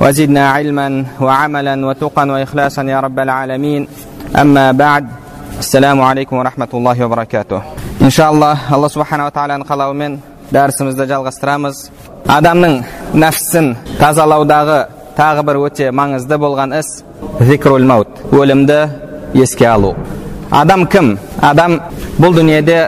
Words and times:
وزدنا 0.00 0.50
علما 0.50 1.04
وعملا 1.20 1.86
وتقا 1.86 2.24
واخلاصا 2.32 2.82
يا 2.82 3.00
رب 3.00 3.18
العالمين 3.18 3.88
اما 4.42 4.72
بعد 4.72 5.04
السلام 5.58 6.00
عليكم 6.00 6.36
ورحمه 6.36 6.68
الله 6.74 7.04
وبركاته 7.04 7.62
ان 8.02 8.10
شاء 8.10 8.32
الله 8.32 8.74
الله 8.74 8.88
سبحانه 8.88 9.24
وتعالى 9.26 9.64
қалауымен 9.70 10.12
дәрісімізді 10.52 11.06
жалғастырамыз 11.12 11.76
адамның 12.28 12.74
нәпсісін 13.22 13.68
тазалаудағы 14.00 14.80
тағы 15.16 15.44
бір 15.48 15.58
өте 15.66 15.86
маңызды 15.94 16.36
болған 16.40 16.74
іс 16.80 16.90
зикрул 17.48 17.84
маут 17.88 18.20
өлімді 18.32 18.78
еске 19.44 19.66
алу 19.68 19.94
адам 20.50 20.86
кім 20.92 21.16
адам 21.40 21.78
бұл 22.20 22.36
дүниеде 22.36 22.78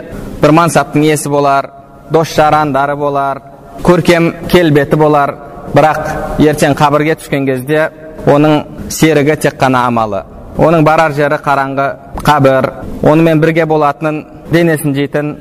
бір 0.43 0.53
мансаптың 0.61 1.07
иесі 1.09 1.33
болар 1.33 1.71
дос 2.11 2.35
жарандары 2.37 2.97
болар 2.97 3.41
көркем 3.87 4.33
келбеті 4.53 4.97
болар 5.01 5.35
бірақ 5.75 6.28
ертең 6.40 6.76
қабірге 6.80 7.16
түскен 7.20 7.46
кезде 7.48 7.90
оның 8.28 8.90
серігі 8.90 9.36
тек 9.44 9.58
қана 9.60 9.86
амалы. 9.88 10.24
Оның 10.58 10.84
барар 10.84 11.14
жері 11.16 11.40
қараңғы 11.44 11.88
қабір 12.24 12.70
онымен 13.04 13.42
бірге 13.42 13.66
болатынын 13.66 14.24
денесін 14.52 14.96
жейтін 14.96 15.34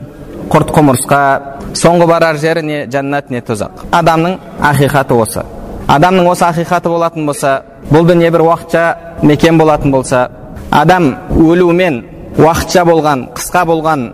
құрт 0.50 0.72
құмырсқа 0.74 1.20
соңғы 1.78 2.06
барар 2.08 2.38
жері 2.38 2.62
не 2.62 2.78
жәннат 2.90 3.30
не 3.30 3.40
тұзақ 3.44 3.86
адамның 3.92 4.38
ақиқаты 4.70 5.14
осы. 5.14 5.42
Адамның 5.88 6.28
осы 6.30 6.44
ақиқаты 6.48 6.90
болатын 6.92 7.26
болса 7.26 7.62
бұл 7.90 8.06
дүние 8.08 8.30
бір 8.30 8.46
уақытша 8.46 8.84
мекен 9.22 9.58
болатын 9.58 9.92
болса 9.92 10.28
адам 10.70 11.14
өлумен 11.30 12.02
уақытша 12.38 12.84
болған 12.86 13.28
қысқа 13.36 13.64
болған 13.66 14.08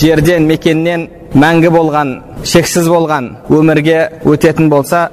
жерден 0.00 0.46
мекеннен 0.48 1.08
мәңгі 1.34 1.70
болған 1.72 2.14
шексіз 2.44 2.88
болған 2.88 3.28
өмірге 3.50 3.98
өтетін 4.24 4.70
болса 4.72 5.08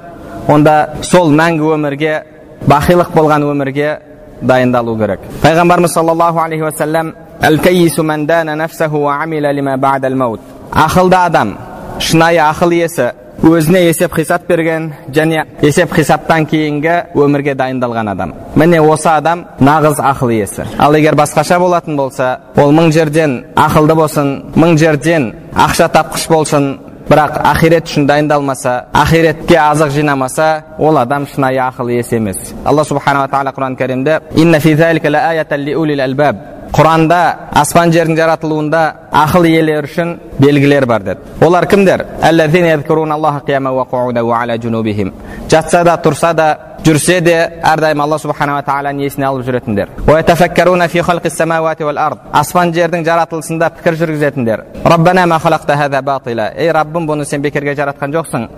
онда 0.50 0.74
сол 1.02 1.30
мәңгі 1.30 1.74
өмірге 1.76 2.14
бақилық 2.68 3.14
болған 3.14 3.46
өмірге 3.46 3.98
дайындалу 4.42 4.96
керек. 4.98 5.20
Пайғамбарымыз 5.42 5.94
саллаллаху 5.94 6.38
алейхи 6.44 6.64
уассалам 6.64 7.14
ақылды 10.70 11.16
адам 11.16 11.56
шынайы 11.98 12.38
ақыл 12.38 12.72
иесі 12.72 13.10
өзіне 13.42 13.80
есеп 13.88 14.12
қисап 14.14 14.46
берген 14.48 14.90
және 15.08 15.44
есеп 15.62 15.92
қисаптан 15.96 16.44
кейінгі 16.46 16.96
өмірге 17.14 17.54
дайындалған 17.56 18.10
адам. 18.12 18.34
Міне 18.54 18.80
осы 18.80 19.08
адам 19.08 19.46
нағыз 19.60 19.98
ақыл 19.98 20.32
иесі. 20.34 20.66
Ал 20.78 20.94
егер 20.94 21.16
басқаша 21.16 21.58
болатын 21.58 21.96
болса 21.96 22.40
ол 22.56 22.72
мың 22.72 22.92
жерден 22.92 23.44
ақылды 23.56 23.96
болсын 23.96 24.32
мың 24.54 24.76
жерден 24.78 25.32
ақша 25.54 25.88
тапқыш 25.88 26.28
болсын 26.28 26.78
бірақ 27.10 27.40
ақирет 27.50 27.88
үшін 27.90 28.06
дайындалмаса 28.06 28.72
ақиретке 28.94 29.56
азық 29.58 29.90
жинамаса 29.96 30.46
ол 30.78 30.98
адам 30.98 31.26
шынайы 31.26 31.58
ақыл 31.64 31.90
иесі 31.90 32.16
емес. 32.20 32.54
Алла 32.64 32.84
субханала 32.84 33.26
тағала 33.28 33.52
құран 33.56 33.74
кәрімде 33.76 34.20
құранда 36.70 37.18
аспан 37.58 37.90
жердің 37.90 38.16
жаратылуында 38.18 38.80
ақыл 39.24 39.48
иелері 39.50 39.88
үшін 39.88 40.12
белгілер 40.38 40.86
бар 40.86 41.02
деді. 41.02 41.20
Олар 41.42 41.66
кімдер? 41.66 42.04
Жатса 45.50 45.82
да 45.84 45.96
тұрса 46.04 46.32
да 46.34 46.58
жүрсе 46.84 47.20
де 47.20 47.34
әрдайым 47.66 48.00
алла 48.00 48.18
субханала 48.18 48.62
тағаланы 48.64 49.04
есіне 49.04 49.26
алып 49.28 49.44
жүретіндер. 49.46 49.88
Аспан 52.32 52.72
жердің 52.72 53.04
жаратылысында 53.04 53.68
пікір 53.76 53.98
жүргізетіндер. 54.00 54.64
Ей 56.60 56.72
раббым 56.72 57.06
бұны 57.08 57.24
сен 57.24 57.42
бекерге 57.42 57.74
жаратқан 57.76 58.12
жоқсың. 58.14 58.48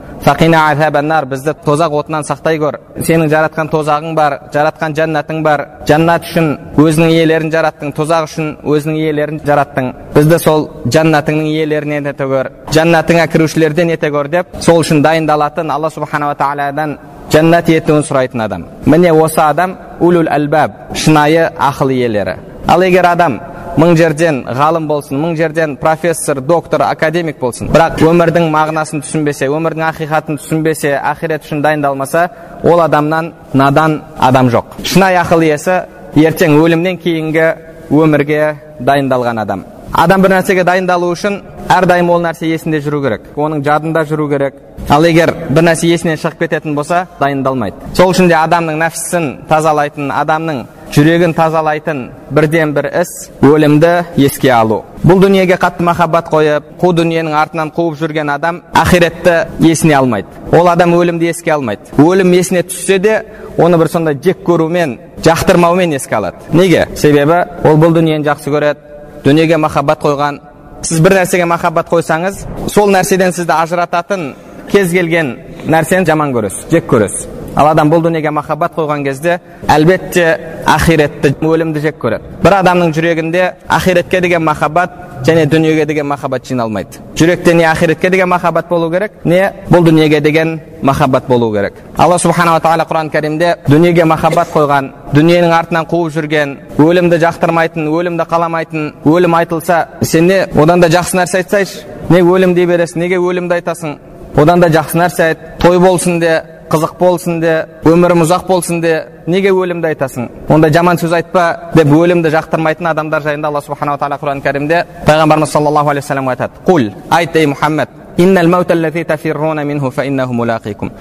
Бізді 1.33 1.55
тозақ 1.65 1.93
отынан 1.99 2.23
сақтай 2.23 2.59
көр. 2.63 2.79
Сенің 2.99 3.29
жаратқан 3.33 3.71
тозағың 3.73 4.15
бар 4.15 4.39
жаратқан 4.55 4.95
жәннатың 4.95 5.43
бар. 5.43 5.67
Жәннат 5.89 6.27
үшін 6.29 6.51
өзінің 6.79 7.11
иелерін 7.11 7.51
жараттың 7.51 7.93
тозақ 7.97 8.29
үшін 8.29 8.53
өзінің 8.63 8.99
иелерін 9.01 9.41
жараттың. 9.47 9.93
Бізді 10.15 10.39
сол 10.39 10.69
жәннатыңның 10.87 11.49
иелерінен 11.57 12.07
ете 12.13 12.27
көр. 12.29 12.53
Жәннатыңа 12.71 13.27
кірушілерден 13.33 13.91
ете 13.97 14.11
көр 14.15 14.31
деп 14.31 14.47
сол 14.61 14.83
үшін 14.85 15.03
дайындалатын 15.03 15.71
алла 15.71 15.91
субханала 15.91 16.37
тағаладан 16.39 16.99
жәннат 17.31 17.69
етуін 17.73 18.03
сұрайтын 18.09 18.45
адам 18.45 18.67
міне 18.87 19.13
осы 19.13 19.41
адам 19.45 19.77
улул 20.01 20.29
әлбаб 20.29 20.95
шынайы 20.95 21.49
ақыл 21.71 21.93
иелері 21.95 22.37
ал 22.67 22.83
егер 22.83 23.07
адам 23.07 23.41
мың 23.79 23.95
жерден 23.97 24.43
ғалым 24.45 24.87
болсын 24.89 25.21
мың 25.21 25.37
жерден 25.37 25.77
профессор 25.81 26.41
доктор 26.41 26.83
академик 26.85 27.39
болсын 27.41 27.71
бірақ 27.73 28.03
өмірдің 28.05 28.51
мағынасын 28.53 29.01
түсінбесе 29.05 29.49
өмірдің 29.49 29.87
ақиқатын 29.89 30.41
түсінбесе 30.43 30.93
ақирет 30.99 31.47
үшін 31.47 31.63
дайындалмаса 31.65 32.29
ол 32.65 32.81
адамнан 32.85 33.33
надан 33.55 34.03
адам 34.19 34.51
жоқ 34.53 34.77
шынайы 34.85 35.23
ақыл 35.23 35.47
иесі 35.47 35.81
ертең 36.17 36.59
өлімнен 36.61 36.99
кейінгі 37.01 37.49
өмірге 37.93 38.43
дайындалған 38.81 39.41
адам. 39.43 39.65
Адам 39.93 40.23
бір 40.25 40.33
нәрсеге 40.39 40.65
дайындалу 40.65 41.11
үшін 41.13 41.41
әрдайым 41.69 42.11
ол 42.11 42.23
нәрсе 42.25 42.49
есінде 42.49 42.81
жүру 42.81 43.03
керек. 43.05 43.27
Оның 43.37 43.61
жадында 43.67 44.05
жүру 44.09 44.29
керек. 44.31 44.55
Ал 44.89 45.05
егер 45.05 45.35
бір 45.51 45.67
нәрсе 45.69 45.91
есінен 45.91 46.17
шығып 46.17 46.47
кететін 46.47 46.75
болса 46.75 47.07
дайындалмайды. 47.21 47.77
Сол 47.95 48.15
үшін 48.15 48.31
де 48.33 48.37
адамның 48.39 48.81
нәпсісін 48.81 49.29
тазалайтын 49.51 50.11
адамның 50.23 50.65
жүрегін 50.93 51.33
тазалайтын 51.33 52.01
бірден 52.31 52.75
бір 52.77 52.91
іс 53.01 53.31
өлімді 53.41 53.93
еске 54.21 54.51
алу. 54.53 54.83
Бұл 55.03 55.23
дүниеге 55.23 55.57
қатты 55.61 55.85
махаббат 55.87 56.29
қойып 56.29 56.67
қу 56.81 56.93
дүниенің 56.99 57.33
артынан 57.33 57.73
қуып 57.73 57.97
жүрген 58.01 58.29
адам 58.35 58.61
ақиретті 58.77 59.39
есіне 59.65 59.97
алмайды. 59.97 60.29
Ол 60.53 60.69
адам 60.69 60.93
өлімді 60.99 61.31
еске 61.33 61.55
алмайды. 61.57 61.89
Өлім 61.97 62.35
есіне 62.37 62.63
түссе 62.69 62.99
де 62.99 63.19
оны 63.57 63.81
бір 63.81 63.89
сондай 63.89 64.21
жек 64.21 64.45
көрумен 64.45 64.99
жақтырмаумен 65.25 65.97
еске 65.97 66.17
алады. 66.21 66.45
Неге? 66.53 66.87
Себебі 66.97 67.41
ол 67.65 67.81
бұл 67.81 67.97
дүниені 67.97 68.29
жақсы 68.29 68.53
көреді 68.53 69.25
дүниеге 69.25 69.57
махаббат 69.57 70.05
қойған. 70.05 70.41
Сіз 70.83 71.01
бір 71.01 71.23
нәрсеге 71.23 71.47
махаббат 71.49 71.89
қойсаңыз 71.89 72.45
сол 72.69 72.93
нәрседен 72.93 73.33
сізді 73.33 73.55
ажырататын 73.55 74.35
кез 74.73 74.93
келген 74.93 75.39
нәрсені 75.65 76.05
жаман 76.07 76.35
көресіз 76.35 76.69
жек 76.71 76.91
көресіз. 76.91 77.42
Ал 77.57 77.69
адам 77.69 77.91
бұл 77.93 78.03
дүниеге 78.03 78.31
махаббат 78.31 78.75
қойған 78.77 79.05
кезде 79.05 79.39
әлбетте 79.69 80.27
ақиретті 80.67 81.35
өлімді 81.43 81.81
жек 81.85 81.99
көреді 82.01 82.43
бір 82.43 82.59
адамның 82.61 82.93
жүрегінде 82.97 83.49
ақиретке 83.69 84.21
деген 84.21 84.43
махаббат 84.45 84.91
және 85.27 85.47
дүниеге 85.47 85.87
деген 85.87 86.07
махаббат 86.07 86.47
жиналмайды. 86.47 86.99
Жүректе 87.15 87.55
не 87.55 87.65
ақиретке 87.65 88.11
деген 88.11 88.29
махаббат 88.29 88.69
болу 88.69 88.91
керек 88.91 89.13
не 89.25 89.53
бұл 89.71 89.85
дүниеге 89.85 90.21
деген 90.21 90.61
махаббат 90.83 91.27
болу 91.29 91.53
керек. 91.53 91.75
Алла 91.97 92.19
субханала 92.19 92.61
тағала 92.61 92.87
құран 92.89 93.11
кәрімде 93.11 93.57
дүниеге 93.69 94.05
махаббат 94.05 94.49
қойған 94.55 94.91
дүниенің 95.13 95.53
артынан 95.53 95.87
қуып 95.87 96.13
жүрген 96.17 96.57
өлімді 96.79 97.21
жақтырмайтын 97.23 97.87
өлімді 97.89 98.27
қаламайтын 98.27 98.93
өлім 99.05 99.37
айтылса 99.39 99.89
сен 100.03 100.27
не 100.27 100.43
одан 100.57 100.81
да 100.81 100.89
жақсы 100.89 101.17
нәрсе 101.21 101.43
айтсайшы. 101.43 101.85
Не 102.11 102.23
өлім 102.23 102.55
дей 102.55 102.67
бересің 102.67 102.99
неге 102.99 103.21
өлімді 103.23 103.61
айтасың? 103.61 103.99
Одан 104.37 104.61
да 104.61 104.69
жақсы 104.69 104.99
нәрсе 104.99 105.23
айт. 105.23 105.39
Той 105.61 105.79
болсын 105.79 106.19
де 106.21 106.43
қызық 106.73 106.97
болсын 106.99 107.41
де 107.43 107.55
өмірім 107.85 108.25
ұзақ 108.25 108.47
болсын 108.49 108.81
де 108.81 108.93
неге 109.27 109.53
өлімді 109.53 109.93
айтасың? 109.93 110.29
Онда 110.49 110.71
жаман 110.73 111.01
сөз 111.01 111.13
айтпа 111.19 111.73
деп 111.77 111.93
өлімді 111.93 112.33
жақтырмайтын 112.33 112.91
адамдар 112.95 113.23
жайында 113.23 113.53
алла 113.53 113.61
субханала 113.61 114.01
тағала 114.01 114.21
құран 114.23 114.43
кәрімде 114.45 114.85
пайғамбарымыз 115.07 115.53
саллаллаху 115.53 115.93
алейхи 115.93 116.09
вассаламға 116.09 116.37
айтады. 116.37 116.65
Құл 116.67 116.93
айт 117.11 117.37
ей 117.37 117.51
мұхаммед 117.53 118.02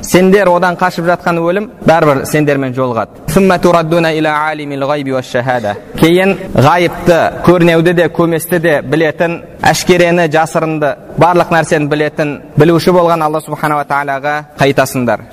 сендер 0.02 0.48
одан 0.48 0.78
қашып 0.80 1.06
жатқан 1.10 1.40
өлім 1.42 1.68
бәрібір 1.88 2.24
сендермен 2.30 2.74
жолығады 2.78 3.26
кейін 6.00 6.38
ғайыпты 6.56 7.20
көрнеуді 7.48 7.94
де 8.00 8.08
көместі 8.16 8.60
де 8.64 8.78
білетін 8.82 9.42
әшкерені 9.72 10.30
жасырынды 10.32 10.94
барлық 11.20 11.52
нәрсені 11.52 11.90
білетін 11.92 12.38
білуші 12.56 12.96
болған 12.96 13.26
алла 13.28 13.42
субханала 13.44 13.84
тағалаға 13.92 14.36
қайтасыңдар 14.62 15.28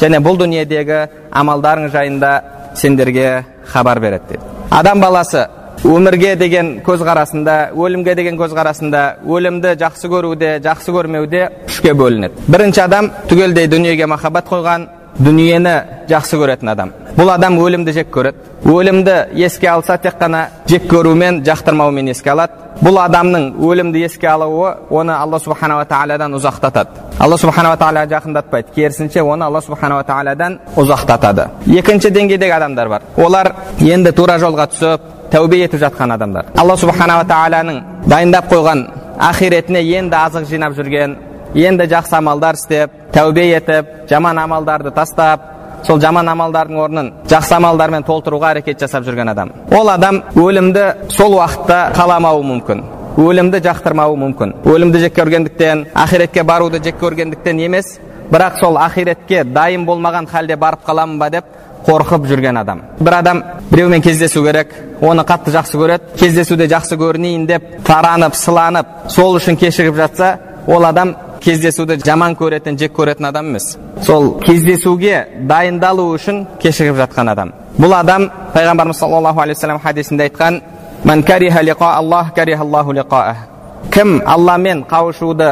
және 0.00 0.20
бұл 0.22 0.38
дүниедегі 0.38 1.06
амалдарың 1.32 1.88
жайында 1.90 2.32
сендерге 2.74 3.44
хабар 3.66 4.00
береді 4.00 4.36
деді 4.36 4.42
адам 4.70 5.00
баласы 5.00 5.46
өмірге 5.84 6.34
деген 6.36 6.78
көзқарасында 6.86 7.56
өлімге 7.78 8.14
деген 8.18 8.38
көзқарасында 8.40 9.02
өлімді 9.26 9.74
жақсы 9.78 10.10
көруде 10.10 10.58
жақсы 10.64 10.92
көрмеуде 10.94 11.48
үшке 11.68 11.94
бөлінеді. 11.94 12.46
Бірінші 12.48 12.82
адам 12.84 13.10
түгелдей 13.30 13.68
дүниеге 13.70 14.06
махаббат 14.10 14.48
қойған 14.50 14.88
дүниені 15.18 15.74
жақсы 16.10 16.38
көретін 16.38 16.72
адам. 16.72 16.92
Бұл 17.16 17.32
адам 17.34 17.58
өлімді 17.58 17.92
жек 17.94 18.10
көреді. 18.14 18.42
Өлімді 18.66 19.14
еске 19.34 19.68
алса 19.70 19.96
тек 19.98 20.18
қана 20.20 20.48
жек 20.66 20.86
көрумен 20.90 21.42
жақтырмаумен 21.46 22.10
еске 22.10 22.30
алады. 22.30 22.52
Бұл 22.82 23.00
адамның 23.02 23.56
өлімді 23.58 24.04
еске 24.06 24.28
алуы 24.30 24.74
оны 24.90 25.14
алла 25.14 25.40
субханала 25.42 25.84
тағаладан 25.90 26.36
ұзақтатады. 26.38 27.06
Алла 27.18 27.38
субханала 27.38 27.76
тағала 27.76 28.06
жақындатпайды. 28.06 28.70
Керісінше 28.74 29.22
оны 29.22 29.44
алла 29.44 29.60
субханала 29.60 30.04
тағаладан 30.06 30.60
ұзақтатады. 30.76 31.48
Екінші 31.66 32.12
деңгейдегі 32.14 32.54
адамдар 32.54 32.88
бар. 32.88 33.02
Олар 33.16 33.54
енді 33.80 34.12
тура 34.12 34.38
жолға 34.38 34.68
түсіп 34.70 35.17
тәубе 35.32 35.62
етіп 35.64 35.80
жатқан 35.82 36.14
адамдар. 36.14 36.50
Алла 36.56 36.76
субханала 36.76 37.24
тағаланың 37.28 37.80
дайындап 38.06 38.50
қойған 38.52 38.84
ақиретіне 39.30 39.82
енді 39.98 40.16
азық 40.16 40.48
жинап 40.48 40.76
жүрген 40.78 41.16
енді 41.54 41.88
жақсы 41.92 42.18
амалдар 42.18 42.58
істеп 42.58 42.90
тәубе 43.12 43.48
етіп 43.54 44.10
жаман 44.10 44.38
амалдарды 44.38 44.90
тастап 44.90 45.40
сол 45.86 46.00
жаман 46.00 46.28
амалдардың 46.28 46.84
орнын 46.84 47.10
жақсы 47.30 47.56
амалдармен 47.56 48.04
толтыруға 48.04 48.54
әрекет 48.54 48.80
жасап 48.80 49.04
жүрген 49.06 49.32
адам. 49.32 49.52
Ол 49.70 49.88
адам 49.88 50.22
өлімді 50.34 51.10
сол 51.14 51.38
уақытта 51.38 51.92
қаламауы 51.96 52.44
мүмкін 52.52 52.84
өлімді 53.18 53.58
жақтырмауы 53.64 54.14
мүмкін. 54.20 54.52
Өлімді 54.68 55.00
жек 55.02 55.16
көргендіктен 55.16 55.88
ақиретке 55.98 56.44
баруды 56.46 56.78
жек 56.84 57.00
көргендіктен 57.00 57.58
емес 57.64 57.96
бірақ 58.30 58.60
сол 58.60 58.78
ақиретке 58.78 59.42
дайын 59.44 59.86
болмаған 59.88 60.28
халде 60.30 60.56
барып 60.56 60.84
қаламын 60.86 61.18
ба 61.18 61.30
деп 61.30 61.44
қорқып 61.86 62.26
жүрген 62.30 62.58
адам 62.60 62.82
бір 63.00 63.18
адам 63.20 63.42
біреумен 63.70 64.02
кездесу 64.02 64.42
керек 64.44 64.74
оны 65.00 65.24
қатты 65.24 65.52
жақсы 65.54 65.78
көреді 65.78 66.18
кездесуде 66.18 66.66
жақсы 66.68 66.98
көрінейін 66.98 67.46
деп 67.46 67.62
таранып 67.86 68.34
сыланып 68.34 68.86
сол 69.08 69.36
үшін 69.38 69.56
кешігіп 69.56 69.96
жатса 69.96 70.38
ол 70.66 70.84
адам 70.84 71.14
кездесуді 71.40 71.98
жаман 72.04 72.34
көретін 72.36 72.78
жек 72.78 72.92
көретін 72.96 73.28
адам 73.28 73.52
емес 73.52 73.76
сол 74.02 74.40
кездесуге 74.40 75.26
дайындалу 75.48 76.10
үшін 76.16 76.46
кешігіп 76.62 76.98
жатқан 77.04 77.32
адам 77.32 77.52
бұл 77.78 77.94
адам 78.00 78.30
пайғамбарымыз 78.54 78.98
саллаллаху 78.98 79.40
алейхи 79.40 79.58
вассалам 79.58 79.80
хадисінде 79.80 80.28
айтқан 80.28 80.60
кім 83.90 84.22
алламен 84.26 84.84
қауышуды 84.90 85.48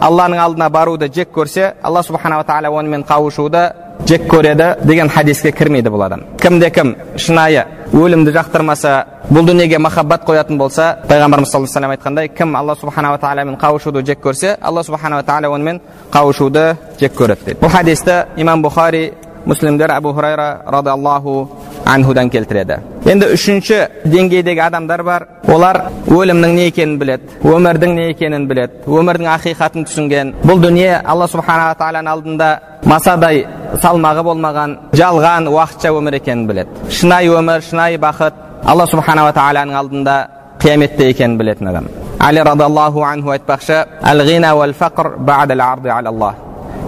алланың 0.00 0.40
алдына 0.44 0.68
баруды 0.70 1.08
жек 1.12 1.30
көрсе 1.34 1.72
алла 1.82 2.02
субханала 2.02 2.44
тағала 2.44 2.70
онымен 2.78 3.04
қауышуды 3.08 3.72
жек 4.06 4.26
көреді 4.30 4.74
деген 4.84 5.08
хадиске 5.08 5.52
кірмейді 5.52 5.90
бұл 5.92 6.04
адам 6.06 6.24
кімде 6.40 6.70
кім 6.70 6.94
шынайы 7.16 7.64
өлімді 7.92 8.32
жақтырмаса 8.34 8.94
бұл 9.30 9.46
дүниеге 9.46 9.78
махаббат 9.78 10.24
қоятын 10.26 10.58
болса 10.58 10.90
пайғамбарымыз 11.08 11.50
саллаллаху 11.50 11.78
алейhi 11.78 11.96
айтқандай 11.98 12.28
кім 12.28 12.56
алла 12.56 12.76
субханала 12.76 13.18
тағаламен 13.18 13.58
қауышуды 13.60 14.04
жек 14.06 14.20
көрсе 14.24 14.56
алла 14.60 14.82
субханала 14.82 15.22
тағала 15.22 15.54
онымен 15.54 15.80
қауышуды 16.12 16.76
жек 17.00 17.14
көреді 17.18 17.44
дейді 17.44 17.60
бұл 17.60 17.70
хадисті 17.70 18.24
имам 18.36 18.64
бұхари 18.64 19.12
муслимдер 19.46 19.90
әбу 19.90 20.12
хурайра 20.12 20.62
радиаллаху 20.66 21.48
анхудан 21.84 22.30
келтіреді 22.30 22.80
енді 23.08 23.30
үшінші 23.34 23.78
деңгейдегі 24.04 24.60
адамдар 24.66 25.02
бар 25.02 25.26
олар 25.48 25.80
өлімнің 26.06 26.54
не 26.56 26.66
екенін 26.68 26.98
біледі 27.00 27.40
өмірдің 27.42 27.94
не 27.96 28.10
екенін 28.12 28.46
біледі 28.50 28.84
өмірдің 28.86 29.30
ақиқатын 29.36 29.86
түсінген 29.88 30.34
бұл 30.44 30.60
дүние 30.60 31.00
алла 31.00 31.28
субханала 31.28 31.74
тағаланың 31.80 32.12
алдында 32.12 32.50
масадай 32.84 33.46
салмағы 33.78 34.24
болмаған 34.26 34.76
жалған 34.98 35.48
уақытша 35.52 35.92
өмір 35.94 36.18
екенін 36.18 36.46
біледі. 36.48 36.90
Шынайы 36.90 37.30
өмір 37.38 37.62
шынайы 37.62 37.98
бақыт 38.02 38.34
алла 38.64 38.86
субханала 38.90 39.32
тағаланың 39.32 39.76
алдында 39.80 40.16
қияметте 40.60 41.10
екенін 41.10 41.38
білетін 41.38 41.70
адам. 41.70 41.88
Али 42.18 42.40
радиаллаху 42.40 43.02
анху 43.02 43.30
айтпақшы 43.30 43.86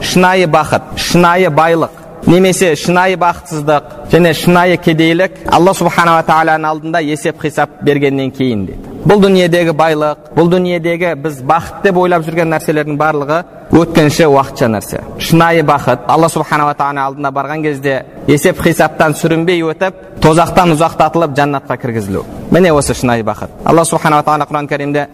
шынайы 0.03 0.47
бақыт 0.47 0.83
шынайы 0.97 1.49
байлық 1.51 1.91
немесе 2.27 2.75
шынайы 2.77 3.17
бақытсыздық 3.17 4.11
және 4.13 4.33
шынайы 4.35 4.77
кедейлік 4.77 5.39
алла 5.47 5.75
субханала 5.75 6.23
тағаланың 6.27 6.69
алдында 6.69 7.01
есеп 7.07 7.39
қисап 7.43 7.81
бергеннен 7.83 8.31
кейін 8.31 8.67
дейді. 8.67 8.93
Бұл 9.07 9.23
дүниедегі 9.23 9.75
байлық 9.79 10.33
бұл 10.37 10.51
дүниедегі 10.51 11.15
біз 11.23 11.41
бақыт 11.47 11.83
деп 11.87 11.99
ойлап 11.99 12.27
жүрген 12.27 12.51
нәрселердің 12.55 12.99
барлығы 12.99 13.43
өткінші 13.73 14.27
уақытша 14.29 14.69
нәрсе. 14.69 15.01
Шынайы 15.19 15.63
бақыт. 15.65 16.05
Алла 16.09 16.29
субханала 16.29 16.75
тағала 16.77 17.07
алдына 17.09 17.31
барған 17.33 17.63
кезде 17.65 18.05
есеп 18.29 18.61
қисаптан 18.61 19.17
сүрінбей 19.17 19.63
өтіп 19.65 20.21
тозақтан 20.21 20.75
ұзақтатылып 20.75 21.33
жаннатқа 21.37 21.77
кіргізілу. 21.81 22.25
Міне 22.51 22.73
осы 22.73 22.95
шынайы 22.95 23.25
бақыт. 23.25 23.51
Алла 23.65 23.85
субханала 23.85 24.23
тағала 24.23 24.47
құран 24.47 24.69
кәрімде 24.69 25.09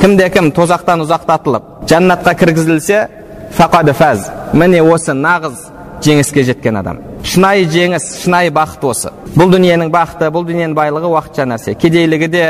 кімде 0.00 0.28
кім 0.28 0.50
тозақтан 0.52 1.00
ұзақтатылып 1.04 1.86
жаннатқа 1.88 2.34
кіргізілсе 2.36 3.08
фақад 3.56 3.92
фаз. 3.96 4.26
Міне 4.52 4.82
осы 4.82 5.14
нағыз 5.14 5.70
жеңіске 6.04 6.42
жеткен 6.44 6.76
адам. 6.76 6.98
Шынайы 7.24 7.64
жеңіс 7.70 8.08
шынайы 8.24 8.50
бақыт 8.52 8.84
осы. 8.84 9.12
Бұл 9.32 9.54
дүниенің 9.54 9.92
бақыты 9.94 10.28
бұл 10.34 10.44
дүниенің 10.48 10.74
байлығы 10.76 11.08
уақытша 11.14 11.46
нәрсе. 11.48 11.74
Кедейлігі 11.78 12.28
де 12.28 12.44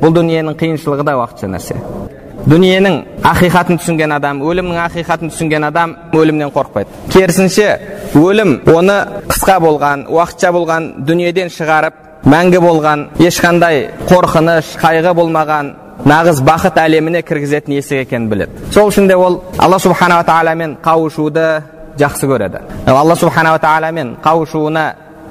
бұл 0.00 0.14
дүниенің 0.16 0.56
қиыншылығы 0.60 1.04
да 1.06 1.16
уақытша 1.20 1.48
нәрсе. 1.50 1.76
Дүниенің 2.48 2.94
ақиқатын 3.30 3.80
түсінген 3.80 4.14
адам 4.16 4.40
өлімнің 4.48 4.78
ақиқатын 4.86 5.32
түсінген 5.32 5.66
адам 5.68 5.96
өлімнен 6.16 6.52
қорықпайды. 6.54 6.88
Керісінше 7.12 7.66
өлім 8.16 8.54
оны 8.72 8.96
қысқа 9.28 9.58
болған 9.60 10.06
уақытша 10.08 10.52
болған 10.56 10.88
дүниеден 11.04 11.52
шығарып 11.52 11.98
мәңгі 12.24 12.62
болған 12.64 13.04
ешқандай 13.20 13.90
қорқыныш 14.08 14.72
қайғы 14.80 15.12
болмаған 15.18 15.74
нағыз 16.08 16.40
бақыт 16.46 16.80
әлеміне 16.80 17.20
кіргізетін 17.28 17.76
есік 17.76 18.06
екенін 18.06 18.30
біледі. 18.30 18.64
Сол 18.72 18.88
үшін 18.88 19.08
де 19.08 19.16
ол 19.16 19.42
алла 19.58 19.78
субханала 19.78 20.24
тағаламен 20.24 20.78
қауышуды 20.84 21.62
жақсы 22.00 22.28
көреді. 22.30 22.62
Алла 22.86 23.16
субханала 23.16 23.60
тағаламен 23.60 24.16
қауышуына 24.24 24.86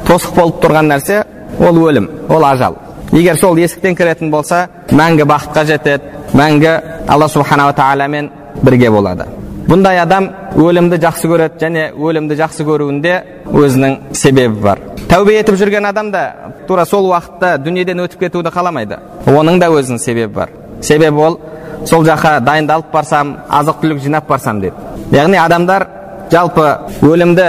тосық 0.05 0.35
болып 0.35 0.61
тұрған 0.63 0.93
нәрсе 0.93 1.23
ол 1.59 1.81
өлім 1.87 2.09
ол 2.29 2.45
ажал. 2.45 2.77
Егер 3.11 3.37
сол 3.39 3.57
есіктен 3.57 3.95
кіретін 3.97 4.29
болса 4.31 4.67
мәңгі 4.91 5.25
бақытқа 5.29 5.65
жетеді 5.65 6.37
мәңгі 6.37 6.73
алла 7.09 7.27
субханала 7.29 7.73
тағаламен 7.73 8.29
бірге 8.61 8.91
болады 8.93 9.25
бұндай 9.69 9.99
адам 10.01 10.29
өлімді 10.57 10.99
жақсы 11.01 11.29
көреді 11.31 11.59
және 11.61 11.85
өлімді 11.97 12.37
жақсы 12.39 12.65
көруінде 12.67 13.15
өзінің 13.49 13.97
себебі 14.13 14.61
бар 14.61 14.81
тәубе 15.09 15.39
етіп 15.39 15.57
жүрген 15.57 15.89
адам 15.89 16.11
да 16.11 16.23
тура 16.67 16.85
сол 16.85 17.09
уақытта 17.09 17.57
дүниеден 17.63 18.03
өтіп 18.05 18.27
кетуді 18.27 18.53
қаламайды 18.53 18.99
оның 19.25 19.59
да 19.61 19.71
өзінің 19.73 20.01
себебі 20.01 20.33
бар 20.33 20.53
себебі 20.81 21.25
ол 21.25 21.39
сол 21.85 22.05
жаққа 22.05 22.39
дайындалып 22.45 22.91
барсам 22.93 23.37
азық 23.49 23.81
түлік 23.81 24.03
жинап 24.03 24.27
барсам 24.27 24.61
дейді 24.61 25.17
яғни 25.17 25.37
адамдар 25.41 25.87
жалпы 26.31 26.67
өлімді 27.01 27.47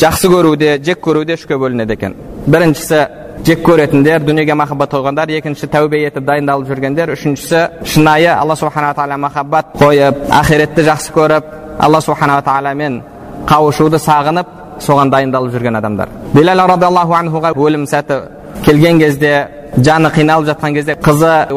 жақсы 0.00 0.28
көруде 0.32 0.76
жек 0.84 1.00
көруде 1.04 1.38
үшке 1.38 1.56
бөлінеді 1.56 1.96
екен 1.96 2.16
біріншісі 2.46 3.06
жек 3.46 3.62
көретіндер 3.66 4.24
дүниеге 4.26 4.54
махаббат 4.58 4.92
қойғандар 4.92 5.30
екіншісі 5.38 5.68
тәубе 5.72 6.00
етіп 6.06 6.24
дайындалып 6.26 6.68
жүргендер 6.68 7.12
үшіншісі 7.14 7.84
шынайы 7.86 8.30
алла 8.34 8.56
субханала 8.56 8.96
тағала 8.96 9.18
махаббат 9.24 9.74
қойып 9.78 10.24
ақиретті 10.40 10.84
жақсы 10.88 11.14
көріп 11.16 11.52
алла 11.78 12.00
субханала 12.04 12.42
тағаламен 12.46 13.00
қауышуды 13.48 14.00
сағынып 14.02 14.50
соған 14.82 15.10
дайындалып 15.10 15.54
жүрген 15.54 15.78
адамдар. 15.78 16.08
Билал 16.34 16.66
радиаллаху 16.68 17.14
анхуға 17.18 17.54
өлім 17.56 17.86
сәті 17.88 18.20
келген 18.64 18.98
кезде 19.00 19.48
жаны 19.76 20.08
қиналып 20.10 20.48
жатқан 20.50 20.74
кезде 20.74 20.94
қызы 20.94 21.48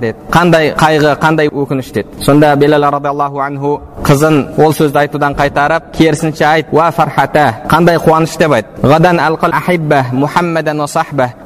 деді 0.00 0.14
қандай 0.30 0.74
қайғы 0.74 1.16
қандай 1.20 1.48
өкініш 1.48 1.92
деді 1.92 2.24
сонда 2.24 2.56
белал 2.56 2.90
радиаллаху 2.92 3.38
анху 3.38 3.80
қызын 4.02 4.58
ол 4.58 4.72
сөзді 4.72 4.98
айтудан 4.98 5.34
қайтарып 5.34 5.92
керісінше 5.96 6.44
айт 6.44 6.66
уа 6.72 6.90
фархата 6.90 7.62
қандай 7.68 7.98
қуаныш 7.98 8.36
деп 8.38 8.52
айт 8.52 8.66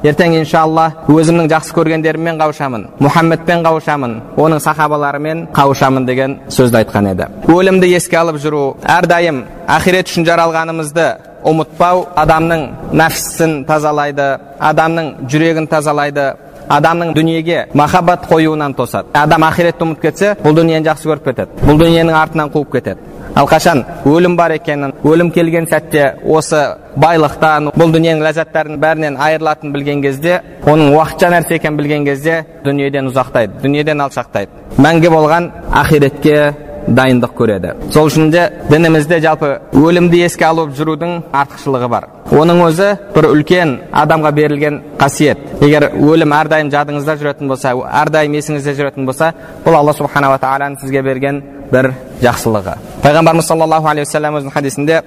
ертең 0.03 0.39
иншалла 0.39 0.87
өзімнің 1.07 1.49
жақсы 1.53 1.75
көргендеріммен 1.77 2.39
қауышамын 2.41 2.87
мұхаммедпен 2.99 3.63
қауышамын 3.67 4.17
оның 4.37 4.59
сахабаларымен 4.63 5.47
қауышамын 5.53 6.05
деген 6.07 6.39
сөзді 6.49 6.81
айтқан 6.81 7.11
еді 7.13 7.29
өлімді 7.47 7.93
еске 7.95 8.17
алып 8.17 8.41
жүру 8.41 8.63
әрдайым 8.97 9.43
ақирет 9.67 10.09
үшін 10.09 10.25
жаралғанымызды 10.27 11.07
ұмытпау 11.51 12.03
адамның 12.23 12.65
нәпсісін 13.01 13.63
тазалайды 13.69 14.27
адамның 14.71 15.13
жүрегін 15.31 15.67
тазалайды 15.71 16.27
адамның 16.69 17.13
дүниеге 17.15 17.67
махаббат 17.73 18.25
қоюынан 18.27 18.75
тосады 18.75 19.13
адам 19.15 19.45
ақиретті 19.47 19.85
ұмытып 19.85 20.01
кетсе 20.03 20.33
бұл 20.43 20.57
дүниені 20.57 20.83
жақсы 20.89 21.07
көріп 21.07 21.29
кетеді 21.29 21.63
бұл 21.63 21.79
дүниенің 21.79 22.17
артынан 22.21 22.51
қуып 22.51 22.73
кетеді 22.75 23.15
ал 23.35 23.47
қашан 23.47 23.83
өлім 24.05 24.35
бар 24.35 24.57
екенін 24.57 24.93
өлім 25.07 25.31
келген 25.31 25.67
сәтте 25.71 26.09
осы 26.25 26.61
байлықтан 26.99 27.71
бұл 27.77 27.93
дүниенің 27.95 28.23
ләззаттарының 28.27 28.81
бәрінен 28.83 29.19
айырылатынын 29.21 29.73
білген 29.75 30.01
кезде 30.03 30.41
оның 30.65 30.95
уақытша 30.97 31.31
нәрсе 31.35 31.59
екенін 31.61 31.77
білген 31.79 32.05
кезде 32.05 32.41
дүниеден 32.65 33.11
ұзақтайды 33.11 33.61
дүниеден 33.63 34.03
алшақтайды 34.07 34.81
мәңгі 34.83 35.13
болған 35.13 35.51
ақиретке 35.83 36.39
дайындық 36.87 37.33
көреді. 37.37 37.73
Сол 37.91 38.07
үшін 38.09 38.31
де 38.31 38.47
дінімізде 38.69 39.19
жалпы 39.23 39.49
өлімді 39.75 40.21
еске 40.25 40.45
алып 40.47 40.73
жүрудің 40.77 41.17
артықшылығы 41.35 41.89
бар. 41.91 42.07
Оның 42.31 42.63
өзі 42.67 42.89
бір 43.15 43.29
үлкен 43.31 43.75
адамға 43.91 44.31
берілген 44.35 44.81
қасиет. 44.99 45.43
Егер 45.61 45.89
өлім 45.95 46.33
әрдайым 46.37 46.71
жадыңызда 46.73 47.17
жүретін 47.21 47.51
болса 47.51 47.73
әрдайым 48.01 48.37
есіңізде 48.39 48.75
жүретін 48.79 49.07
болса 49.07 49.33
бұл 49.65 49.79
алла 49.79 49.93
субханала 49.95 50.39
тағаланың 50.41 50.79
сізге 50.81 51.03
берген 51.03 51.41
бір 51.71 51.91
жақсылығы. 52.23 52.77
Пайғамбарымыз 53.03 53.47
саллаллаху 53.47 53.87
алейхи 53.91 54.07
уассалам 54.07 54.39
өзінің 54.39 54.53
хадисінде 54.55 55.01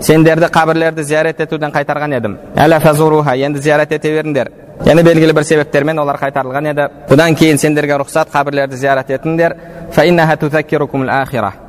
сендерді 0.00 0.50
қабірлерді 0.52 1.02
зиярат 1.02 1.40
етуден 1.40 1.72
қайтарған 1.72 2.16
едім 2.18 2.36
енді 2.56 3.62
зиярат 3.62 3.92
ете 3.92 4.10
беріңдер 4.10 4.50
яғни 4.84 5.02
белгілі 5.06 5.32
бір 5.36 5.44
себептермен 5.44 5.98
олар 5.98 6.18
қайтарылған 6.18 6.70
еді. 6.72 6.88
Бұдан 7.10 7.36
кейін 7.38 7.58
сендерге 7.58 7.98
рұқсат 8.02 8.32
қабірлерді 8.32 8.76
зиярат 8.76 9.10
етіңдер. 9.14 9.54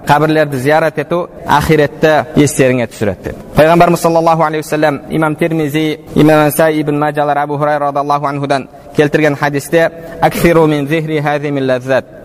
Қабірлерді 0.05 0.57
зиярат 0.61 0.99
ету 1.01 1.29
ақиретті 1.49 2.11
естеріңе 2.37 2.85
түсіреді 2.91 3.23
деді. 3.23 3.37
Пайғамбарымыз 3.57 4.01
саллаллаху 4.05 4.43
алейхи 4.43 4.65
уассалам 4.65 5.01
имам 5.09 5.35
термизи 5.35 5.99
имам 6.15 6.49
ибн 6.49 6.99
мажалар 6.99 7.37
абу 7.37 7.57
хурайра 7.57 7.87
радиаллаху 7.87 8.25
анхудан 8.25 8.67
келтірген 8.95 9.35
хадисте 9.35 9.91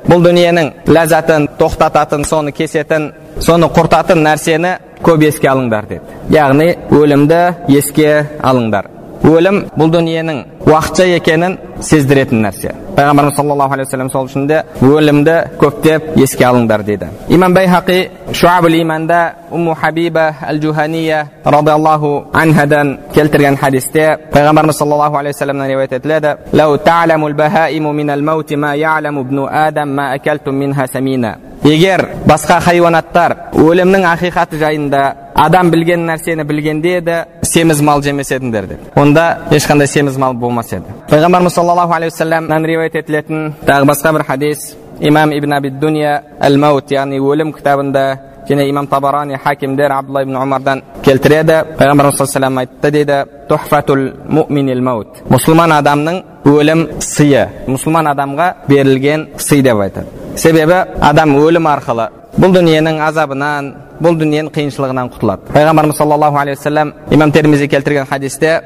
бұл 0.08 0.22
дүниенің 0.24 0.70
ләззатын 0.88 1.48
тоқтататын 1.60 2.24
соны 2.24 2.54
кесетін 2.56 3.10
соны 3.44 3.68
құртатын 3.70 4.24
нәрсені 4.24 4.72
көп 5.04 5.26
еске 5.28 5.50
алыңдар 5.52 5.88
деді. 5.90 6.16
Яғни 6.34 6.70
өлімді 6.90 7.42
еске 7.76 8.24
алыңдар. 8.40 8.99
Өлім 9.24 9.64
бұл 9.76 9.90
дүниенің 9.92 10.38
уақытша 10.66 11.04
екенін 11.16 11.58
сездіретін 11.82 12.42
нәрсе. 12.44 12.74
Пайғамбарымыз 12.96 13.36
саллаллаху 13.36 13.74
алейхи 13.74 13.88
вассалам 13.88 14.10
сол 14.10 14.26
үшін 14.28 14.46
де 14.48 14.62
өлімді 14.80 15.36
көптеп 15.60 16.16
еске 16.16 16.44
алыңдар 16.44 16.82
дейді. 16.84 17.08
Имам 17.28 17.54
байхақи 17.54 18.10
шуабул 18.32 18.74
иманда 18.80 19.34
умму 19.50 19.74
хабиба 19.74 20.36
әл 20.48 20.60
жухания 20.60 21.30
радиаллаху 21.44 22.26
анхадан 22.32 22.98
келтірген 23.14 23.56
хадисте 23.56 24.18
пайғамбарымыз 24.32 24.72
саллаллаху 24.72 25.16
алейхи 25.16 25.36
вассаламнан 25.36 25.68
риуаят 25.68 25.92
етіледі. 25.92 26.36
Егер 31.64 32.06
басқа 32.26 32.60
хайуанаттар 32.64 33.36
өлімнің 33.60 34.06
ақиқаты 34.14 34.58
жайында 34.60 35.02
адам 35.34 35.70
білген 35.70 36.06
нәрсені 36.08 36.44
білгенде 36.48 36.96
еді 36.98 37.16
семіз 37.44 37.82
мал 37.84 38.02
жемес 38.02 38.32
едіңдер 38.32 38.68
деді 38.70 38.92
онда 38.96 39.26
ешқандай 39.50 39.86
семіз 39.86 40.16
мал 40.16 40.34
болмас 40.34 40.72
еді. 40.72 40.94
Пайғамбарымыз 41.10 41.54
саллаллаху 41.54 41.92
алейхи 41.92 42.14
уассаламнан 42.14 42.64
риуаят 42.64 42.96
етілетін 42.96 43.54
тағы 43.66 43.90
басқа 43.92 44.12
бір 44.12 44.24
хадис. 44.24 44.74
Имам 45.00 45.32
ибн 45.32 45.52
аби 45.52 45.70
дуния 45.70 46.22
әл 46.40 46.58
маут 46.58 46.90
яғни 46.92 47.20
өлім 47.20 47.52
кітабында 47.56 48.29
және 48.50 48.68
имам 48.68 48.86
табарани 48.86 49.38
хакимдер 49.44 49.92
абдулла 49.92 50.22
ибн 50.22 50.36
омардан 50.36 50.82
келтіреді 51.04 51.76
пайғамбарымыз 51.78 52.16
саллаллаху 52.16 52.36
алейhi 52.36 52.60
айтты 52.60 52.90
дейді 52.90 53.24
тухфатул 53.48 54.02
муминил 54.28 54.82
маут 54.82 55.22
мұсылман 55.30 55.76
адамның 55.80 56.22
өлім 56.44 56.86
сыйы 57.00 57.46
мұсылман 57.68 58.10
адамға 58.14 58.54
берілген 58.68 59.28
сый 59.38 59.62
деп 59.62 59.80
айтады 59.80 60.36
себебі 60.36 60.84
адам 61.00 61.36
өлім 61.38 61.68
арқылы 61.70 62.08
бұл 62.38 62.54
дүниенің 62.54 63.00
азабынан 63.08 63.72
бұл 64.00 64.14
дүниенің 64.16 64.48
қиыншылығынан 64.54 65.10
құтылады 65.12 65.52
пайғамбарымыз 65.52 65.96
саллаллаху 65.98 66.38
алейхи 66.40 66.58
уассалам 66.58 66.92
имам 67.10 67.32
термизи 67.32 67.68
келтірген 67.68 68.06
хадисте 68.06 68.60